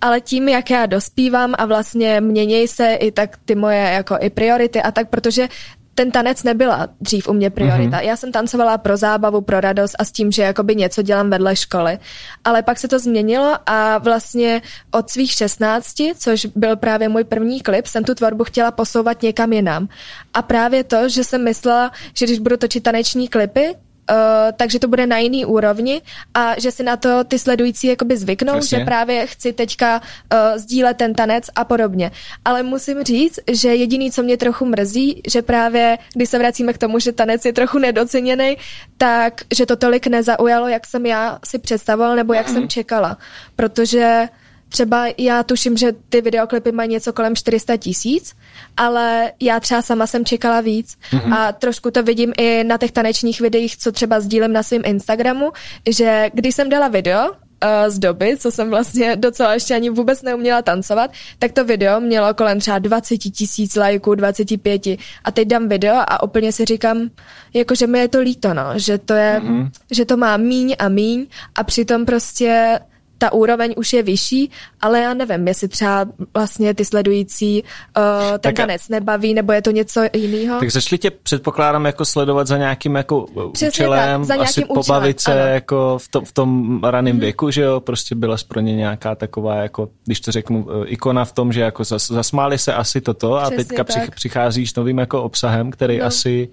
Ale 0.00 0.20
tím, 0.20 0.48
jak 0.48 0.70
já 0.70 0.86
dospívám 0.86 1.54
a 1.58 1.66
vlastně 1.66 2.20
měněj 2.20 2.68
se 2.68 2.94
i 2.94 3.12
tak 3.12 3.38
ty 3.44 3.54
moje 3.54 3.78
jako 3.78 4.16
i 4.20 4.30
priority 4.30 4.82
a 4.82 4.90
tak, 4.90 5.08
protože 5.08 5.48
ten 5.96 6.10
tanec 6.10 6.42
nebyla 6.42 6.88
dřív 7.00 7.28
u 7.28 7.32
mě 7.32 7.50
priorita. 7.50 7.98
Mm-hmm. 7.98 8.04
Já 8.04 8.16
jsem 8.16 8.32
tancovala 8.32 8.78
pro 8.78 8.96
zábavu, 8.96 9.40
pro 9.40 9.60
radost 9.60 9.94
a 9.98 10.04
s 10.04 10.12
tím, 10.12 10.32
že 10.32 10.42
jakoby 10.42 10.76
něco 10.76 11.02
dělám 11.02 11.30
vedle 11.30 11.56
školy. 11.56 11.98
Ale 12.44 12.62
pak 12.62 12.78
se 12.78 12.88
to 12.88 12.98
změnilo 12.98 13.54
a 13.66 13.98
vlastně 13.98 14.62
od 14.90 15.10
svých 15.10 15.32
16, 15.32 15.94
což 16.18 16.46
byl 16.46 16.76
právě 16.76 17.08
můj 17.08 17.24
první 17.24 17.60
klip, 17.60 17.86
jsem 17.86 18.04
tu 18.04 18.14
tvorbu 18.14 18.44
chtěla 18.44 18.70
posouvat 18.70 19.22
někam 19.22 19.52
jinam. 19.52 19.88
A 20.34 20.42
právě 20.42 20.84
to, 20.84 21.08
že 21.08 21.24
jsem 21.24 21.44
myslela, 21.44 21.90
že 22.14 22.26
když 22.26 22.38
budu 22.38 22.56
točit 22.56 22.82
taneční 22.82 23.28
klipy, 23.28 23.74
Uh, 24.10 24.16
takže 24.56 24.78
to 24.78 24.88
bude 24.88 25.06
na 25.06 25.18
jiný 25.18 25.44
úrovni 25.44 26.02
a 26.34 26.60
že 26.60 26.70
si 26.70 26.82
na 26.82 26.96
to 26.96 27.24
ty 27.24 27.38
sledující 27.38 27.86
jakoby 27.86 28.16
zvyknou, 28.16 28.58
Přesně. 28.58 28.78
že 28.78 28.84
právě 28.84 29.26
chci 29.26 29.52
teďka 29.52 30.00
uh, 30.00 30.58
sdílet 30.58 30.96
ten 30.96 31.14
tanec 31.14 31.44
a 31.54 31.64
podobně. 31.64 32.10
Ale 32.44 32.62
musím 32.62 33.02
říct, 33.02 33.38
že 33.52 33.74
jediný, 33.74 34.12
co 34.12 34.22
mě 34.22 34.36
trochu 34.36 34.64
mrzí, 34.64 35.22
že 35.28 35.42
právě 35.42 35.98
když 36.14 36.28
se 36.28 36.38
vracíme 36.38 36.72
k 36.72 36.78
tomu, 36.78 36.98
že 36.98 37.12
tanec 37.12 37.44
je 37.44 37.52
trochu 37.52 37.78
nedoceněný, 37.78 38.56
tak 38.98 39.42
že 39.54 39.66
to 39.66 39.76
tolik 39.76 40.06
nezaujalo, 40.06 40.68
jak 40.68 40.86
jsem 40.86 41.06
já 41.06 41.38
si 41.44 41.58
představoval 41.58 42.16
nebo 42.16 42.32
jak 42.32 42.48
mm. 42.48 42.54
jsem 42.54 42.68
čekala. 42.68 43.18
Protože 43.56 44.28
Třeba 44.68 45.06
já 45.18 45.42
tuším, 45.42 45.76
že 45.76 45.92
ty 46.08 46.20
videoklipy 46.20 46.72
mají 46.72 46.90
něco 46.90 47.12
kolem 47.12 47.36
400 47.36 47.76
tisíc, 47.76 48.34
ale 48.76 49.32
já 49.40 49.60
třeba 49.60 49.82
sama 49.82 50.06
jsem 50.06 50.24
čekala 50.24 50.60
víc 50.60 50.96
mm-hmm. 51.10 51.34
a 51.34 51.52
trošku 51.52 51.90
to 51.90 52.02
vidím 52.02 52.32
i 52.38 52.64
na 52.64 52.78
těch 52.78 52.92
tanečních 52.92 53.40
videích, 53.40 53.76
co 53.76 53.92
třeba 53.92 54.20
sdílím 54.20 54.52
na 54.52 54.62
svém 54.62 54.82
Instagramu, 54.84 55.52
že 55.88 56.30
když 56.34 56.54
jsem 56.54 56.68
dala 56.68 56.88
video, 56.88 57.32
uh, 57.64 57.90
z 57.90 57.98
doby, 57.98 58.36
co 58.38 58.50
jsem 58.50 58.70
vlastně 58.70 59.16
docela 59.16 59.54
ještě 59.54 59.74
ani 59.74 59.90
vůbec 59.90 60.22
neuměla 60.22 60.62
tancovat, 60.62 61.10
tak 61.38 61.52
to 61.52 61.64
video 61.64 62.00
mělo 62.00 62.34
kolem 62.34 62.60
třeba 62.60 62.78
20 62.78 63.16
tisíc 63.16 63.76
lajků, 63.76 64.14
25 64.14 64.82
a 65.24 65.30
teď 65.30 65.48
dám 65.48 65.68
video 65.68 65.96
a 65.96 66.22
úplně 66.22 66.52
si 66.52 66.64
říkám, 66.64 67.10
jako 67.54 67.74
že 67.74 67.86
mi 67.86 67.98
je 67.98 68.08
to 68.08 68.20
líto, 68.20 68.54
no, 68.54 68.64
že 68.76 68.98
to 68.98 69.14
je, 69.14 69.40
mm-hmm. 69.40 69.70
že 69.90 70.04
to 70.04 70.16
má 70.16 70.36
míň 70.36 70.76
a 70.78 70.88
míň 70.88 71.26
a 71.54 71.64
přitom 71.64 72.06
prostě 72.06 72.80
ta 73.18 73.32
úroveň 73.32 73.74
už 73.76 73.92
je 73.92 74.02
vyšší, 74.02 74.50
ale 74.80 75.00
já 75.00 75.14
nevím, 75.14 75.48
jestli 75.48 75.68
třeba 75.68 76.06
vlastně 76.34 76.74
ty 76.74 76.84
sledující 76.84 77.62
uh, 77.62 78.02
ten 78.30 78.40
tak 78.40 78.54
tanec 78.54 78.88
nebaví, 78.88 79.34
nebo 79.34 79.52
je 79.52 79.62
to 79.62 79.70
něco 79.70 80.00
jiného. 80.12 80.60
Tak 80.60 80.70
začali 80.70 80.98
tě, 80.98 81.10
předpokládám, 81.10 81.84
jako 81.86 82.04
sledovat 82.04 82.46
za 82.46 82.58
nějakým 82.58 82.94
jako 82.94 83.26
Přesně 83.52 83.68
účelem, 83.68 84.20
tak, 84.20 84.28
za 84.28 84.34
nějakým 84.34 84.64
asi 84.64 84.74
pobavit 84.74 85.20
se 85.20 85.32
jako 85.32 85.98
v, 85.98 86.08
to, 86.08 86.20
v 86.20 86.32
tom 86.32 86.80
raném 86.84 87.16
mm-hmm. 87.16 87.20
věku, 87.20 87.50
že 87.50 87.62
jo, 87.62 87.80
prostě 87.80 88.14
byla 88.14 88.36
pro 88.48 88.60
ně 88.60 88.76
nějaká 88.76 89.14
taková, 89.14 89.54
jako, 89.54 89.88
když 90.04 90.20
to 90.20 90.32
řeknu, 90.32 90.66
eh, 90.70 90.86
ikona 90.86 91.24
v 91.24 91.32
tom, 91.32 91.52
že 91.52 91.60
jako 91.60 91.84
zas, 91.84 92.06
zasmáli 92.06 92.58
se 92.58 92.74
asi 92.74 93.00
toto 93.00 93.36
a 93.36 93.50
Přesně 93.50 93.64
teďka 93.64 93.84
tak. 93.84 94.14
přicházíš 94.14 94.74
novým 94.74 94.98
jako 94.98 95.22
obsahem, 95.22 95.70
který 95.70 95.98
no. 95.98 96.06
asi 96.06 96.48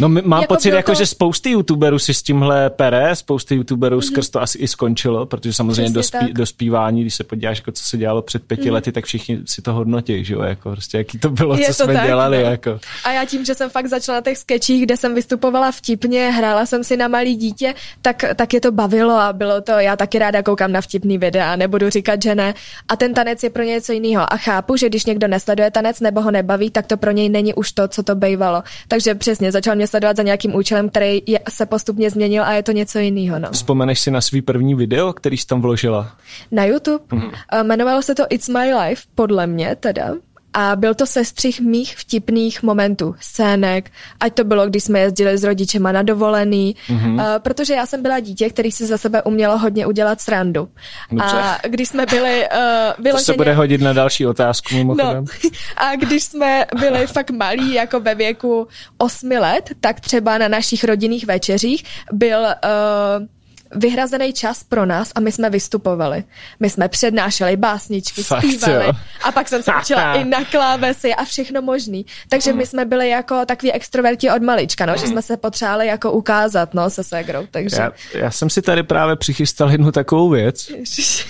No 0.00 0.08
mám 0.08 0.40
jako 0.40 0.54
pocit, 0.54 0.68
jako, 0.68 0.92
to... 0.92 0.98
že 0.98 1.06
spousty 1.06 1.50
youtuberů 1.50 1.98
si 1.98 2.14
s 2.14 2.22
tímhle 2.22 2.70
pere, 2.70 3.16
spousty 3.16 3.54
youtuberů 3.54 3.98
mm-hmm. 3.98 4.12
skrz 4.12 4.30
to 4.30 4.42
asi 4.42 4.58
i 4.58 4.68
skončilo, 4.68 5.26
protože 5.26 5.52
samozřejmě 5.52 5.92
dospí, 5.92 6.32
dospívání, 6.32 7.00
když 7.00 7.14
se 7.14 7.24
podíváš, 7.24 7.58
jako 7.58 7.72
co 7.72 7.84
se 7.84 7.96
dělalo 7.96 8.22
před 8.22 8.44
pěti 8.44 8.62
mm-hmm. 8.62 8.72
lety, 8.72 8.92
tak 8.92 9.04
všichni 9.04 9.38
si 9.46 9.62
to 9.62 9.72
hodnotí, 9.72 10.24
že 10.24 10.34
jo, 10.34 10.42
jako 10.42 10.70
prostě 10.70 10.98
jaký 10.98 11.18
to 11.18 11.30
bylo, 11.30 11.56
je 11.56 11.66
co 11.66 11.74
to 11.74 11.84
jsme 11.84 11.94
tak, 11.94 12.06
dělali. 12.06 12.42
No. 12.42 12.50
Jako. 12.50 12.80
A 13.04 13.12
já 13.12 13.24
tím, 13.24 13.44
že 13.44 13.54
jsem 13.54 13.70
fakt 13.70 13.86
začala 13.86 14.18
na 14.18 14.22
těch 14.22 14.38
sketchích, 14.38 14.82
kde 14.82 14.96
jsem 14.96 15.14
vystupovala 15.14 15.72
vtipně, 15.72 16.30
hrála 16.30 16.66
jsem 16.66 16.84
si 16.84 16.96
na 16.96 17.08
malý 17.08 17.36
dítě, 17.36 17.74
tak, 18.02 18.24
tak 18.36 18.54
je 18.54 18.60
to 18.60 18.72
bavilo 18.72 19.14
a 19.14 19.32
bylo 19.32 19.60
to, 19.60 19.72
já 19.72 19.96
taky 19.96 20.18
ráda 20.18 20.42
koukám 20.42 20.72
na 20.72 20.80
vtipný 20.80 21.18
videa, 21.18 21.56
nebudu 21.56 21.90
říkat, 21.90 22.22
že 22.22 22.34
ne. 22.34 22.54
A 22.88 22.96
ten 22.96 23.14
tanec 23.14 23.42
je 23.42 23.50
pro 23.50 23.62
ně 23.62 23.72
něco 23.72 23.92
jiného. 23.92 24.32
A 24.32 24.36
chápu, 24.36 24.76
že 24.76 24.88
když 24.88 25.04
někdo 25.04 25.28
nesleduje 25.28 25.70
tanec 25.70 26.00
nebo 26.00 26.20
ho 26.20 26.30
nebaví, 26.30 26.70
tak 26.70 26.86
to 26.86 26.96
pro 26.96 27.10
něj 27.10 27.28
není 27.28 27.54
už 27.54 27.72
to, 27.72 27.88
co 27.88 28.02
to 28.02 28.14
bývalo. 28.14 28.62
Takže 28.88 29.14
přesně, 29.14 29.52
začal 29.52 29.76
mě 29.76 29.87
sledovat 29.88 30.16
za 30.16 30.22
nějakým 30.22 30.54
účelem, 30.54 30.88
který 30.88 31.22
je, 31.26 31.40
se 31.48 31.66
postupně 31.66 32.10
změnil 32.10 32.44
a 32.44 32.52
je 32.52 32.62
to 32.62 32.72
něco 32.72 32.98
jiného. 32.98 33.38
No. 33.38 33.48
Vzpomeneš 33.50 34.00
si 34.00 34.10
na 34.10 34.20
svý 34.20 34.42
první 34.42 34.74
video, 34.74 35.12
který 35.12 35.36
jsi 35.36 35.46
tam 35.46 35.60
vložila? 35.60 36.12
Na 36.50 36.64
YouTube. 36.64 37.04
Mm-hmm. 37.10 37.62
Jmenovalo 37.62 38.02
se 38.02 38.14
to 38.14 38.22
It's 38.30 38.48
My 38.48 38.74
Life, 38.74 39.02
podle 39.14 39.46
mě 39.46 39.76
teda 39.76 40.14
a 40.54 40.76
byl 40.76 40.94
to 40.94 41.06
sestřih 41.06 41.60
mých 41.60 41.96
vtipných 41.96 42.62
momentů, 42.62 43.14
scének, 43.20 43.90
ať 44.20 44.34
to 44.34 44.44
bylo, 44.44 44.66
když 44.66 44.84
jsme 44.84 45.00
jezdili 45.00 45.38
s 45.38 45.44
rodičema 45.44 45.92
na 45.92 46.02
dovolený, 46.02 46.76
mm-hmm. 46.88 47.14
uh, 47.14 47.38
protože 47.38 47.74
já 47.74 47.86
jsem 47.86 48.02
byla 48.02 48.20
dítě, 48.20 48.50
který 48.50 48.72
si 48.72 48.86
za 48.86 48.98
sebe 48.98 49.22
umělo 49.22 49.58
hodně 49.58 49.86
udělat 49.86 50.20
srandu. 50.20 50.68
Dobře. 51.10 51.36
A 51.36 51.58
když 51.68 51.88
jsme 51.88 52.06
byli 52.06 52.48
uh, 52.52 53.04
vyloženě... 53.04 53.26
To 53.26 53.32
se 53.32 53.36
bude 53.36 53.54
hodit 53.54 53.80
na 53.80 53.92
další 53.92 54.26
otázku 54.26 54.74
mimochodem. 54.74 55.24
No. 55.44 55.50
A 55.76 55.96
když 55.96 56.24
jsme 56.24 56.66
byli 56.80 57.06
fakt 57.06 57.30
malí, 57.30 57.74
jako 57.74 58.00
ve 58.00 58.14
věku 58.14 58.68
osmi 58.98 59.38
let, 59.38 59.70
tak 59.80 60.00
třeba 60.00 60.38
na 60.38 60.48
našich 60.48 60.84
rodinných 60.84 61.26
večeřích 61.26 61.84
byl... 62.12 62.40
Uh, 62.40 63.26
vyhrazený 63.74 64.32
čas 64.32 64.64
pro 64.64 64.86
nás 64.86 65.12
a 65.14 65.20
my 65.20 65.32
jsme 65.32 65.50
vystupovali. 65.50 66.24
My 66.60 66.70
jsme 66.70 66.88
přednášeli 66.88 67.56
básničky, 67.56 68.22
Fakt, 68.22 68.44
zpívali 68.44 68.86
jo. 68.86 68.92
a 69.22 69.32
pak 69.32 69.48
jsem 69.48 69.62
se 69.62 69.72
učila 69.80 70.14
i 70.14 70.24
na 70.24 70.44
klávesy 70.50 71.14
a 71.14 71.24
všechno 71.24 71.62
možný. 71.62 72.06
Takže 72.28 72.52
my 72.52 72.66
jsme 72.66 72.84
byli 72.84 73.08
jako 73.08 73.46
takový 73.46 73.72
extroverti 73.72 74.30
od 74.30 74.42
malička, 74.42 74.86
no, 74.86 74.96
že 74.96 75.06
jsme 75.06 75.22
se 75.22 75.36
potřebovali 75.36 75.86
jako 75.86 76.12
ukázat 76.12 76.74
no, 76.74 76.90
se 76.90 77.04
segrou. 77.04 77.46
Takže... 77.50 77.76
Já, 77.76 77.92
já 78.14 78.30
jsem 78.30 78.50
si 78.50 78.62
tady 78.62 78.82
právě 78.82 79.16
přichystal 79.16 79.70
jednu 79.70 79.92
takovou 79.92 80.28
věc. 80.30 80.68
Ježiš. 80.70 81.26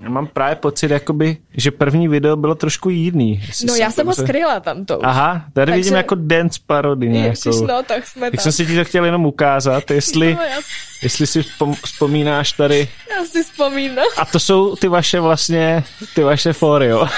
Já 0.00 0.10
mám 0.10 0.26
právě 0.26 0.56
pocit, 0.56 0.90
jakoby, 0.90 1.36
že 1.56 1.70
první 1.70 2.08
video 2.08 2.36
bylo 2.36 2.54
trošku 2.54 2.90
jiný. 2.90 3.42
No 3.66 3.74
já 3.74 3.90
jsem 3.90 4.06
ho 4.06 4.14
se... 4.14 4.22
skryla 4.22 4.60
tam 4.60 4.84
to. 4.84 5.06
Aha, 5.06 5.44
tady 5.52 5.72
Takže... 5.72 5.76
vidím 5.76 5.94
jako 5.94 6.14
dance 6.14 6.60
parody 6.66 7.08
nějakou. 7.08 7.66
no, 7.66 7.82
tak 7.82 8.06
jsme 8.06 8.30
tak 8.30 8.40
jsem 8.40 8.52
si 8.52 8.66
ti 8.66 8.76
to 8.76 8.84
chtěl 8.84 9.04
jenom 9.04 9.26
ukázat, 9.26 9.90
jestli, 9.90 10.34
no, 10.34 10.42
já... 10.42 10.58
jestli 11.02 11.26
si 11.26 11.44
vzpomínáš 11.84 12.52
tady. 12.52 12.88
Já 13.18 13.24
si 13.24 13.42
vzpomínám. 13.42 14.06
A 14.16 14.24
to 14.24 14.40
jsou 14.40 14.76
ty 14.76 14.88
vaše 14.88 15.20
vlastně, 15.20 15.84
ty 16.14 16.22
vaše 16.22 16.52
fóry, 16.52 16.86
jo? 16.86 17.08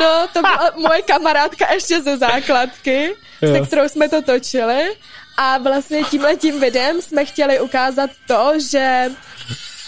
No, 0.00 0.26
to 0.32 0.40
byla 0.40 0.70
moje 0.88 1.02
kamarádka 1.02 1.72
ještě 1.72 2.02
ze 2.02 2.18
základky, 2.18 3.14
jo. 3.42 3.54
se 3.54 3.60
kterou 3.60 3.88
jsme 3.88 4.08
to 4.08 4.22
točili. 4.22 4.82
A 5.36 5.58
vlastně 5.58 6.04
tímhletím 6.04 6.60
videem 6.60 7.02
jsme 7.02 7.24
chtěli 7.24 7.60
ukázat 7.60 8.10
to, 8.26 8.52
že 8.70 9.10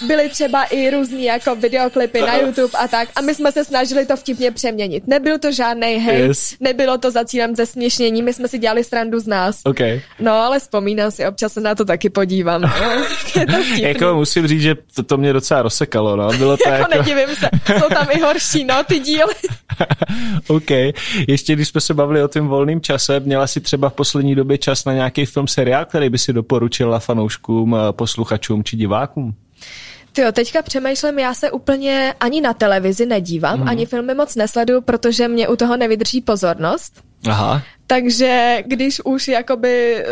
byly 0.05 0.29
třeba 0.29 0.65
i 0.65 0.91
různý 0.91 1.25
jako 1.25 1.55
videoklipy 1.55 2.21
na 2.21 2.37
YouTube 2.37 2.79
a 2.79 2.89
tak 2.89 3.09
a 3.17 3.21
my 3.21 3.35
jsme 3.35 3.53
se 3.53 3.65
snažili 3.65 4.07
to 4.07 4.17
vtipně 4.17 4.51
přeměnit. 4.51 5.07
Nebyl 5.07 5.39
to 5.39 5.53
žádný 5.53 5.95
hej, 5.95 6.21
yes. 6.21 6.57
nebylo 6.61 6.99
to 6.99 7.11
za 7.11 7.25
cílem 7.25 7.57
zesměšnění, 7.57 8.23
my 8.23 8.33
jsme 8.33 8.49
si 8.49 8.59
dělali 8.59 8.85
srandu 8.85 9.21
z 9.21 9.27
nás. 9.27 9.61
Okay. 9.65 10.01
No 10.21 10.33
ale 10.33 10.59
vzpomínám 10.61 11.11
si, 11.11 11.27
občas 11.27 11.53
se 11.53 11.61
na 11.61 11.75
to 11.75 11.85
taky 11.85 12.11
podívám. 12.11 12.61
No. 12.61 12.71
Je 13.75 13.95
to 13.95 14.05
jako 14.05 14.15
musím 14.15 14.47
říct, 14.47 14.63
že 14.63 14.75
to, 14.95 15.03
to 15.03 15.17
mě 15.17 15.33
docela 15.33 15.63
rozsekalo, 15.63 16.17
no. 16.17 16.29
Bylo 16.39 16.57
to 16.57 16.69
jako, 16.69 16.93
jako... 16.93 17.03
nedivím 17.03 17.37
se, 17.37 17.49
jsou 17.79 17.89
tam 17.89 18.07
i 18.11 18.21
horší, 18.21 18.65
no, 18.65 18.75
ty 18.85 18.99
díly. 18.99 19.35
OK. 20.49 20.71
Ještě 21.29 21.53
když 21.53 21.69
jsme 21.69 21.81
se 21.81 21.95
bavili 21.95 22.23
o 22.23 22.29
tom 22.29 22.49
volném 22.49 22.81
čase, 22.81 23.21
měla 23.21 23.47
si 23.47 23.61
třeba 23.61 23.89
v 23.89 23.93
poslední 23.93 24.35
době 24.35 24.59
čas 24.59 24.85
na 24.85 24.93
nějaký 24.93 25.25
film, 25.25 25.49
seriál, 25.49 25.85
který 25.85 26.11
by 26.11 26.19
si 26.19 26.33
doporučila 26.33 26.99
fanouškům, 26.99 27.77
posluchačům 27.91 28.65
či 28.65 28.77
divákům? 28.77 29.35
Jo, 30.19 30.33
teďka 30.33 30.63
přemýšlím, 30.63 31.19
já 31.19 31.35
se 31.35 31.51
úplně 31.51 32.15
ani 32.21 32.41
na 32.41 32.55
televizi 32.55 33.07
nedívám, 33.07 33.61
mm. 33.61 33.69
ani 33.69 33.87
filmy 33.87 34.15
moc 34.15 34.37
nesleduju, 34.37 34.81
protože 34.81 35.29
mě 35.29 35.49
u 35.49 35.57
toho 35.57 35.77
nevydrží 35.77 36.21
pozornost. 36.21 37.03
Aha. 37.27 37.63
Takže 37.87 38.63
když 38.67 39.01
už 39.05 39.29
jakoby 39.29 40.05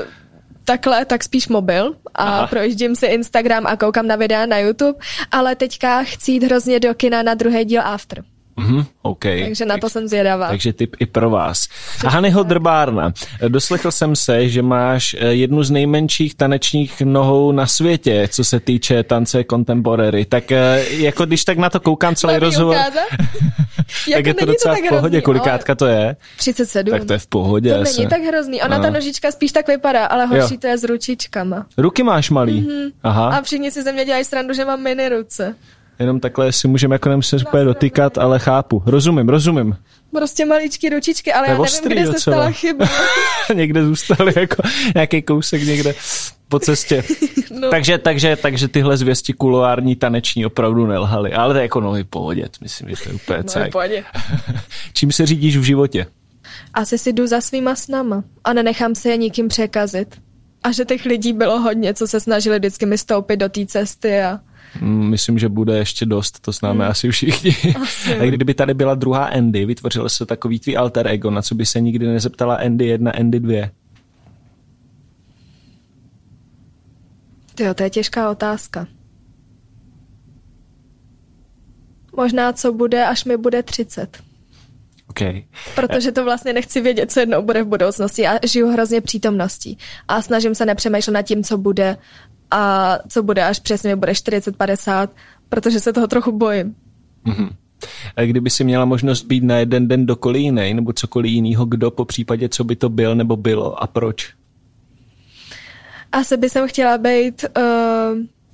takhle, 0.64 1.04
tak 1.04 1.24
spíš 1.24 1.48
mobil 1.48 1.94
a 2.14 2.24
Aha. 2.24 2.46
projíždím 2.46 2.96
si 2.96 3.06
Instagram 3.06 3.66
a 3.66 3.76
koukám 3.76 4.06
na 4.06 4.16
videa 4.16 4.46
na 4.46 4.58
YouTube, 4.58 4.98
ale 5.30 5.56
teďka 5.56 6.02
chci 6.02 6.32
jít 6.32 6.42
hrozně 6.42 6.80
do 6.80 6.94
kina 6.94 7.22
na 7.22 7.34
druhý 7.34 7.64
díl 7.64 7.82
After. 7.84 8.24
Mm-hmm, 8.58 8.86
okay. 9.02 9.42
Takže 9.42 9.64
na 9.64 9.78
to 9.78 9.90
jsem 9.90 10.08
zvědavá. 10.08 10.48
Takže 10.48 10.72
tip 10.72 10.96
i 10.98 11.06
pro 11.06 11.30
vás. 11.30 11.68
A 12.04 12.08
Hanyho 12.08 12.42
Drbárna, 12.42 13.12
doslechl 13.48 13.90
jsem 13.90 14.16
se, 14.16 14.48
že 14.48 14.62
máš 14.62 15.16
eh, 15.18 15.26
jednu 15.26 15.62
z 15.62 15.70
nejmenších 15.70 16.34
tanečních 16.34 17.00
nohou 17.00 17.52
na 17.52 17.66
světě, 17.66 18.28
co 18.32 18.44
se 18.44 18.60
týče 18.60 19.02
tance 19.02 19.44
contemporary. 19.50 20.24
Tak 20.24 20.52
eh, 20.52 20.84
jako 20.90 21.26
když 21.26 21.44
tak 21.44 21.58
na 21.58 21.70
to 21.70 21.80
koukám 21.80 22.14
celý 22.14 22.36
rozhovor, 22.38 22.76
tak 24.14 24.26
je 24.26 24.34
to 24.34 24.46
docela 24.46 24.74
to 24.74 24.80
v 24.80 24.88
pohodě. 24.88 25.16
Hrozný, 25.16 25.22
Kolikátka 25.22 25.74
to 25.74 25.86
je? 25.86 26.16
37. 26.36 26.90
Tak 26.90 27.04
to 27.04 27.12
je 27.12 27.18
v 27.18 27.26
pohodě. 27.26 27.74
To 27.74 27.82
není 27.82 28.06
tak 28.06 28.22
hrozný. 28.22 28.62
Ona 28.62 28.76
no. 28.76 28.84
ta 28.84 28.90
nožička 28.90 29.30
spíš 29.30 29.52
tak 29.52 29.68
vypadá, 29.68 30.06
ale 30.06 30.26
horší 30.26 30.54
jo. 30.54 30.60
to 30.60 30.66
je 30.66 30.78
s 30.78 30.84
ručičkama. 30.84 31.66
Ruky 31.78 32.02
máš 32.02 32.30
malý? 32.30 32.60
Mm-hmm. 32.60 32.92
Aha. 33.02 33.28
A 33.28 33.42
všichni 33.42 33.70
si 33.70 33.82
ze 33.82 33.92
mě 33.92 34.04
dělají 34.04 34.24
srandu, 34.24 34.54
že 34.54 34.64
mám 34.64 34.82
mini 34.82 35.08
ruce. 35.08 35.54
Jenom 35.98 36.20
takhle 36.20 36.52
si 36.52 36.68
můžeme 36.68 36.94
jako 36.94 37.08
nemusím 37.08 37.38
úplně 37.48 37.64
dotýkat, 37.64 38.18
ale 38.18 38.38
chápu. 38.38 38.82
Rozumím, 38.86 39.28
rozumím. 39.28 39.76
Prostě 40.10 40.44
maličky 40.44 40.88
ručičky, 40.88 41.32
ale 41.32 41.48
já 41.48 41.58
nevím, 41.58 41.88
kde 41.88 42.06
se 42.06 42.20
stala 42.20 42.50
chyba. 42.50 42.88
někde 43.54 43.84
zůstaly 43.84 44.32
jako 44.36 44.62
nějaký 44.94 45.22
kousek 45.22 45.62
někde 45.62 45.94
po 46.48 46.58
cestě. 46.58 47.04
no. 47.60 47.70
takže, 47.70 47.98
takže, 47.98 48.36
takže 48.36 48.68
tyhle 48.68 48.96
zvěsti 48.96 49.32
kuloární 49.32 49.96
taneční 49.96 50.46
opravdu 50.46 50.86
nelhaly. 50.86 51.32
Ale 51.32 51.54
to 51.54 51.58
je 51.58 51.62
jako 51.62 51.80
nohy 51.80 52.04
pohodě, 52.04 52.48
myslím, 52.60 52.88
že 52.88 52.96
to 52.96 53.08
je 53.08 53.14
úplně 53.14 53.44
cajk. 53.44 53.74
Čím 54.92 55.12
se 55.12 55.26
řídíš 55.26 55.56
v 55.56 55.62
životě? 55.62 56.06
Asi 56.74 56.98
si 56.98 57.12
jdu 57.12 57.26
za 57.26 57.40
svýma 57.40 57.74
snama 57.74 58.24
a 58.44 58.52
nenechám 58.52 58.94
se 58.94 59.08
je 59.10 59.16
nikým 59.16 59.48
překazit. 59.48 60.20
A 60.62 60.72
že 60.72 60.84
těch 60.84 61.04
lidí 61.04 61.32
bylo 61.32 61.60
hodně, 61.60 61.94
co 61.94 62.06
se 62.06 62.20
snažili 62.20 62.58
vždycky 62.58 62.86
mi 62.86 62.98
stoupit 62.98 63.36
do 63.36 63.48
té 63.48 63.66
cesty 63.66 64.20
a 64.20 64.40
myslím, 64.80 65.38
že 65.38 65.48
bude 65.48 65.78
ještě 65.78 66.06
dost, 66.06 66.40
to 66.40 66.52
známe 66.52 66.84
mm. 66.84 66.90
asi 66.90 67.10
všichni. 67.10 67.74
Asi. 67.82 68.14
A 68.20 68.24
kdyby 68.24 68.54
tady 68.54 68.74
byla 68.74 68.94
druhá 68.94 69.24
Andy, 69.24 69.64
vytvořil 69.64 70.08
se 70.08 70.26
takový 70.26 70.58
tvý 70.58 70.76
alter 70.76 71.06
ego, 71.06 71.30
na 71.30 71.42
co 71.42 71.54
by 71.54 71.66
se 71.66 71.80
nikdy 71.80 72.06
nezeptala 72.06 72.54
Andy 72.54 72.86
1, 72.86 73.10
Andy 73.10 73.40
2? 73.40 73.68
Jo, 77.60 77.74
to 77.74 77.82
je 77.82 77.90
těžká 77.90 78.30
otázka. 78.30 78.86
Možná, 82.16 82.52
co 82.52 82.72
bude, 82.72 83.06
až 83.06 83.24
mi 83.24 83.36
bude 83.36 83.62
30. 83.62 84.22
Okay. 85.08 85.44
Protože 85.74 86.12
to 86.12 86.24
vlastně 86.24 86.52
nechci 86.52 86.80
vědět, 86.80 87.12
co 87.12 87.20
jednou 87.20 87.42
bude 87.42 87.62
v 87.62 87.66
budoucnosti 87.66 88.26
a 88.26 88.46
žiju 88.46 88.68
hrozně 88.68 89.00
přítomností. 89.00 89.78
A 90.08 90.22
snažím 90.22 90.54
se 90.54 90.66
nepřemýšlet 90.66 91.14
nad 91.14 91.22
tím, 91.22 91.44
co 91.44 91.58
bude 91.58 91.96
a 92.52 92.98
co 93.08 93.22
bude, 93.22 93.44
až 93.44 93.60
přesně 93.60 93.96
bude 93.96 94.12
40-50, 94.12 95.08
protože 95.48 95.80
se 95.80 95.92
toho 95.92 96.06
trochu 96.06 96.32
bojím. 96.32 96.74
Mm-hmm. 97.26 97.50
A 98.16 98.22
kdyby 98.22 98.50
si 98.50 98.64
měla 98.64 98.84
možnost 98.84 99.22
být 99.22 99.44
na 99.44 99.58
jeden 99.58 99.88
den 99.88 100.06
dokoliv 100.06 100.42
jiný, 100.42 100.74
nebo 100.74 100.92
cokoliv 100.92 101.32
jiného, 101.32 101.64
kdo 101.64 101.90
po 101.90 102.04
případě, 102.04 102.48
co 102.48 102.64
by 102.64 102.76
to 102.76 102.88
byl 102.88 103.14
nebo 103.14 103.36
bylo 103.36 103.82
a 103.82 103.86
proč? 103.86 104.34
Asi 106.12 106.36
by 106.36 106.50
jsem 106.50 106.68
chtěla 106.68 106.98
být 106.98 107.44
uh, 107.56 107.62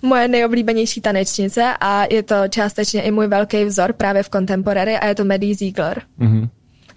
moje 0.02 0.28
nejoblíbenější 0.28 1.00
tanečnice 1.00 1.74
a 1.80 2.04
je 2.10 2.22
to 2.22 2.34
částečně 2.48 3.02
i 3.02 3.10
můj 3.10 3.26
velký 3.26 3.64
vzor 3.64 3.92
právě 3.92 4.22
v 4.22 4.28
contemporary 4.28 4.96
a 4.96 5.06
je 5.06 5.14
to 5.14 5.24
Maddie 5.24 5.54
Ziegler. 5.54 6.02
Mm-hmm. 6.20 6.48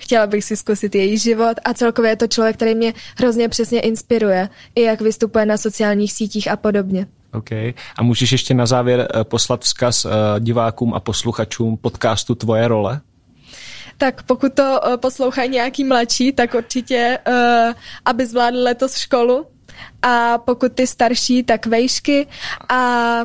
Chtěla 0.02 0.28
bych 0.28 0.44
si 0.44 0.58
zkusit 0.58 0.96
její 0.96 1.18
život 1.18 1.58
a 1.66 1.74
celkově 1.74 2.12
je 2.12 2.16
to 2.16 2.28
člověk, 2.28 2.56
který 2.56 2.76
mě 2.76 2.94
hrozně 3.18 3.50
přesně 3.50 3.80
inspiruje, 3.80 4.50
i 4.76 4.82
jak 4.82 5.02
vystupuje 5.02 5.46
na 5.46 5.58
sociálních 5.58 6.14
sítích 6.14 6.52
a 6.52 6.56
podobně. 6.56 7.08
OK. 7.34 7.52
A 7.98 8.04
můžeš 8.04 8.32
ještě 8.32 8.54
na 8.54 8.66
závěr 8.66 9.08
eh, 9.16 9.24
poslat 9.24 9.62
vzkaz 9.62 10.06
eh, 10.06 10.10
divákům 10.40 10.94
a 10.94 11.00
posluchačům 11.00 11.78
podcastu 11.78 12.36
Tvoje 12.36 12.68
role? 12.68 13.02
Tak 13.98 14.24
pokud 14.24 14.54
to 14.54 14.80
eh, 14.88 14.98
poslouchají 14.98 15.50
nějaký 15.50 15.84
mladší, 15.84 16.32
tak 16.32 16.54
určitě, 16.54 17.20
aby 18.06 18.26
zvládli 18.26 18.64
letos 18.64 18.96
školu. 18.96 19.46
A 20.02 20.38
pokud 20.38 20.74
ty 20.74 20.88
starší, 20.88 21.44
tak 21.44 21.66
vejšky. 21.66 22.28
A 22.70 23.20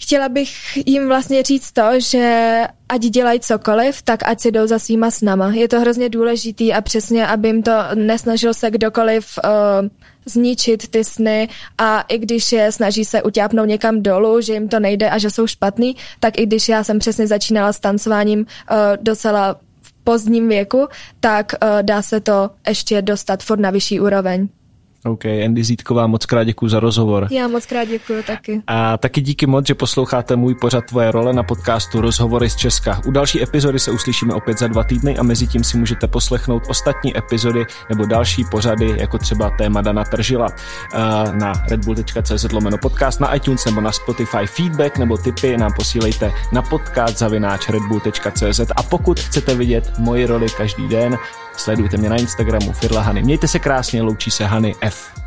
chtěla 0.00 0.28
bych 0.28 0.52
jim 0.86 1.08
vlastně 1.08 1.42
říct 1.42 1.72
to, 1.72 1.82
že 1.96 2.60
ať 2.88 3.00
dělají 3.00 3.40
cokoliv, 3.40 4.02
tak 4.02 4.20
ať 4.28 4.40
si 4.40 4.50
jdou 4.50 4.66
za 4.66 4.78
svýma 4.78 5.10
snama. 5.10 5.52
Je 5.52 5.68
to 5.68 5.80
hrozně 5.80 6.08
důležitý 6.08 6.72
a 6.72 6.80
přesně, 6.80 7.26
aby 7.26 7.48
jim 7.48 7.62
to 7.62 7.72
nesnažil 7.94 8.54
se 8.54 8.70
kdokoliv 8.70 9.38
uh, 9.44 9.88
zničit 10.26 10.88
ty 10.88 11.04
sny 11.04 11.48
a 11.78 12.00
i 12.00 12.18
když 12.18 12.52
je 12.52 12.72
snaží 12.72 13.04
se 13.04 13.22
utápnout 13.22 13.68
někam 13.68 14.02
dolů, 14.02 14.40
že 14.40 14.52
jim 14.52 14.68
to 14.68 14.80
nejde 14.80 15.10
a 15.10 15.18
že 15.18 15.30
jsou 15.30 15.46
špatný, 15.46 15.96
tak 16.20 16.38
i 16.38 16.46
když 16.46 16.68
já 16.68 16.84
jsem 16.84 16.98
přesně 16.98 17.26
začínala 17.26 17.72
s 17.72 17.80
tancováním 17.80 18.38
uh, 18.40 18.76
docela 19.00 19.60
v 19.82 19.92
pozdním 20.04 20.48
věku, 20.48 20.88
tak 21.20 21.52
uh, 21.62 21.82
dá 21.82 22.02
se 22.02 22.20
to 22.20 22.50
ještě 22.68 23.02
dostat 23.02 23.42
furt 23.42 23.60
na 23.60 23.70
vyšší 23.70 24.00
úroveň. 24.00 24.48
OK, 25.04 25.24
Andy 25.44 25.64
Zítková, 25.64 26.06
moc 26.06 26.26
krát 26.26 26.44
děkuji 26.44 26.68
za 26.68 26.80
rozhovor. 26.80 27.28
Já 27.30 27.48
moc 27.48 27.66
krát 27.66 27.84
děkuji 27.84 28.22
taky. 28.22 28.62
A 28.66 28.96
taky 28.96 29.20
díky 29.20 29.46
moc, 29.46 29.66
že 29.66 29.74
posloucháte 29.74 30.36
můj 30.36 30.54
pořad 30.54 30.84
Tvoje 30.84 31.10
role 31.10 31.32
na 31.32 31.42
podcastu 31.42 32.00
Rozhovory 32.00 32.50
z 32.50 32.56
Česka. 32.56 33.00
U 33.06 33.10
další 33.10 33.42
epizody 33.42 33.78
se 33.78 33.90
uslyšíme 33.90 34.34
opět 34.34 34.58
za 34.58 34.68
dva 34.68 34.84
týdny 34.84 35.18
a 35.18 35.22
mezi 35.22 35.46
tím 35.46 35.64
si 35.64 35.78
můžete 35.78 36.08
poslechnout 36.08 36.62
ostatní 36.68 37.18
epizody 37.18 37.64
nebo 37.88 38.06
další 38.06 38.44
pořady, 38.50 38.94
jako 38.98 39.18
třeba 39.18 39.50
téma 39.58 39.80
Dana 39.80 40.04
Tržila 40.04 40.48
na 41.32 41.52
redbull.cz 41.70 42.52
lomeno 42.52 42.78
podcast, 42.78 43.20
na 43.20 43.34
iTunes 43.34 43.64
nebo 43.64 43.80
na 43.80 43.92
Spotify 43.92 44.46
feedback 44.46 44.98
nebo 44.98 45.18
tipy 45.18 45.56
nám 45.56 45.72
posílejte 45.76 46.32
na 46.52 46.62
podcast 46.62 47.18
zavináč 47.18 47.68
redbull.cz 47.68 48.60
a 48.76 48.82
pokud 48.82 49.20
chcete 49.20 49.54
vidět 49.54 49.92
moji 49.98 50.26
roli 50.26 50.46
každý 50.56 50.88
den, 50.88 51.18
Sledujte 51.56 51.96
mě 51.96 52.08
na 52.08 52.16
Instagramu 52.16 52.72
Firla 52.72 53.00
Hany. 53.02 53.22
Mějte 53.22 53.48
se 53.48 53.58
krásně, 53.58 54.02
loučí 54.02 54.30
se 54.30 54.44
Hany 54.44 54.74
F. 54.80 55.20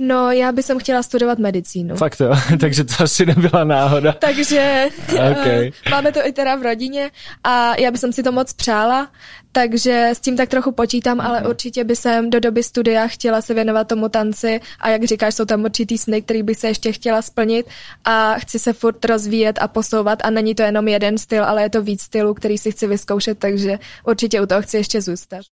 No, 0.00 0.30
já 0.30 0.52
bych 0.52 0.66
chtěla 0.78 1.02
studovat 1.02 1.38
medicínu. 1.38 1.96
Fakt 1.96 2.20
jo, 2.20 2.34
takže 2.60 2.84
to 2.84 3.04
asi 3.04 3.26
nebyla 3.26 3.64
náhoda. 3.64 4.12
takže 4.12 4.88
okay. 5.12 5.68
uh, 5.86 5.90
máme 5.90 6.12
to 6.12 6.26
i 6.26 6.32
teda 6.32 6.56
v 6.56 6.62
rodině 6.62 7.10
a 7.44 7.80
já 7.80 7.90
bych 7.90 8.00
si 8.10 8.22
to 8.22 8.32
moc 8.32 8.52
přála, 8.52 9.08
takže 9.52 10.10
s 10.14 10.20
tím 10.20 10.36
tak 10.36 10.48
trochu 10.48 10.72
počítám, 10.72 11.20
ale 11.20 11.40
mm. 11.40 11.46
určitě 11.46 11.84
by 11.84 11.96
jsem 11.96 12.30
do 12.30 12.40
doby 12.40 12.62
studia 12.62 13.06
chtěla 13.06 13.42
se 13.42 13.54
věnovat 13.54 13.88
tomu 13.88 14.08
tanci 14.08 14.60
a 14.80 14.88
jak 14.88 15.04
říkáš, 15.04 15.34
jsou 15.34 15.44
tam 15.44 15.64
určitý 15.64 15.98
sny, 15.98 16.22
který 16.22 16.42
bych 16.42 16.58
se 16.58 16.68
ještě 16.68 16.92
chtěla 16.92 17.22
splnit 17.22 17.66
a 18.04 18.34
chci 18.34 18.58
se 18.58 18.72
furt 18.72 19.04
rozvíjet 19.04 19.58
a 19.60 19.68
posouvat 19.68 20.18
a 20.24 20.30
není 20.30 20.54
to 20.54 20.62
jenom 20.62 20.88
jeden 20.88 21.18
styl, 21.18 21.44
ale 21.44 21.62
je 21.62 21.70
to 21.70 21.82
víc 21.82 22.02
stylů, 22.02 22.34
který 22.34 22.58
si 22.58 22.72
chci 22.72 22.86
vyzkoušet, 22.86 23.38
takže 23.38 23.78
určitě 24.04 24.40
u 24.40 24.46
toho 24.46 24.62
chci 24.62 24.76
ještě 24.76 25.02
zůstat. 25.02 25.40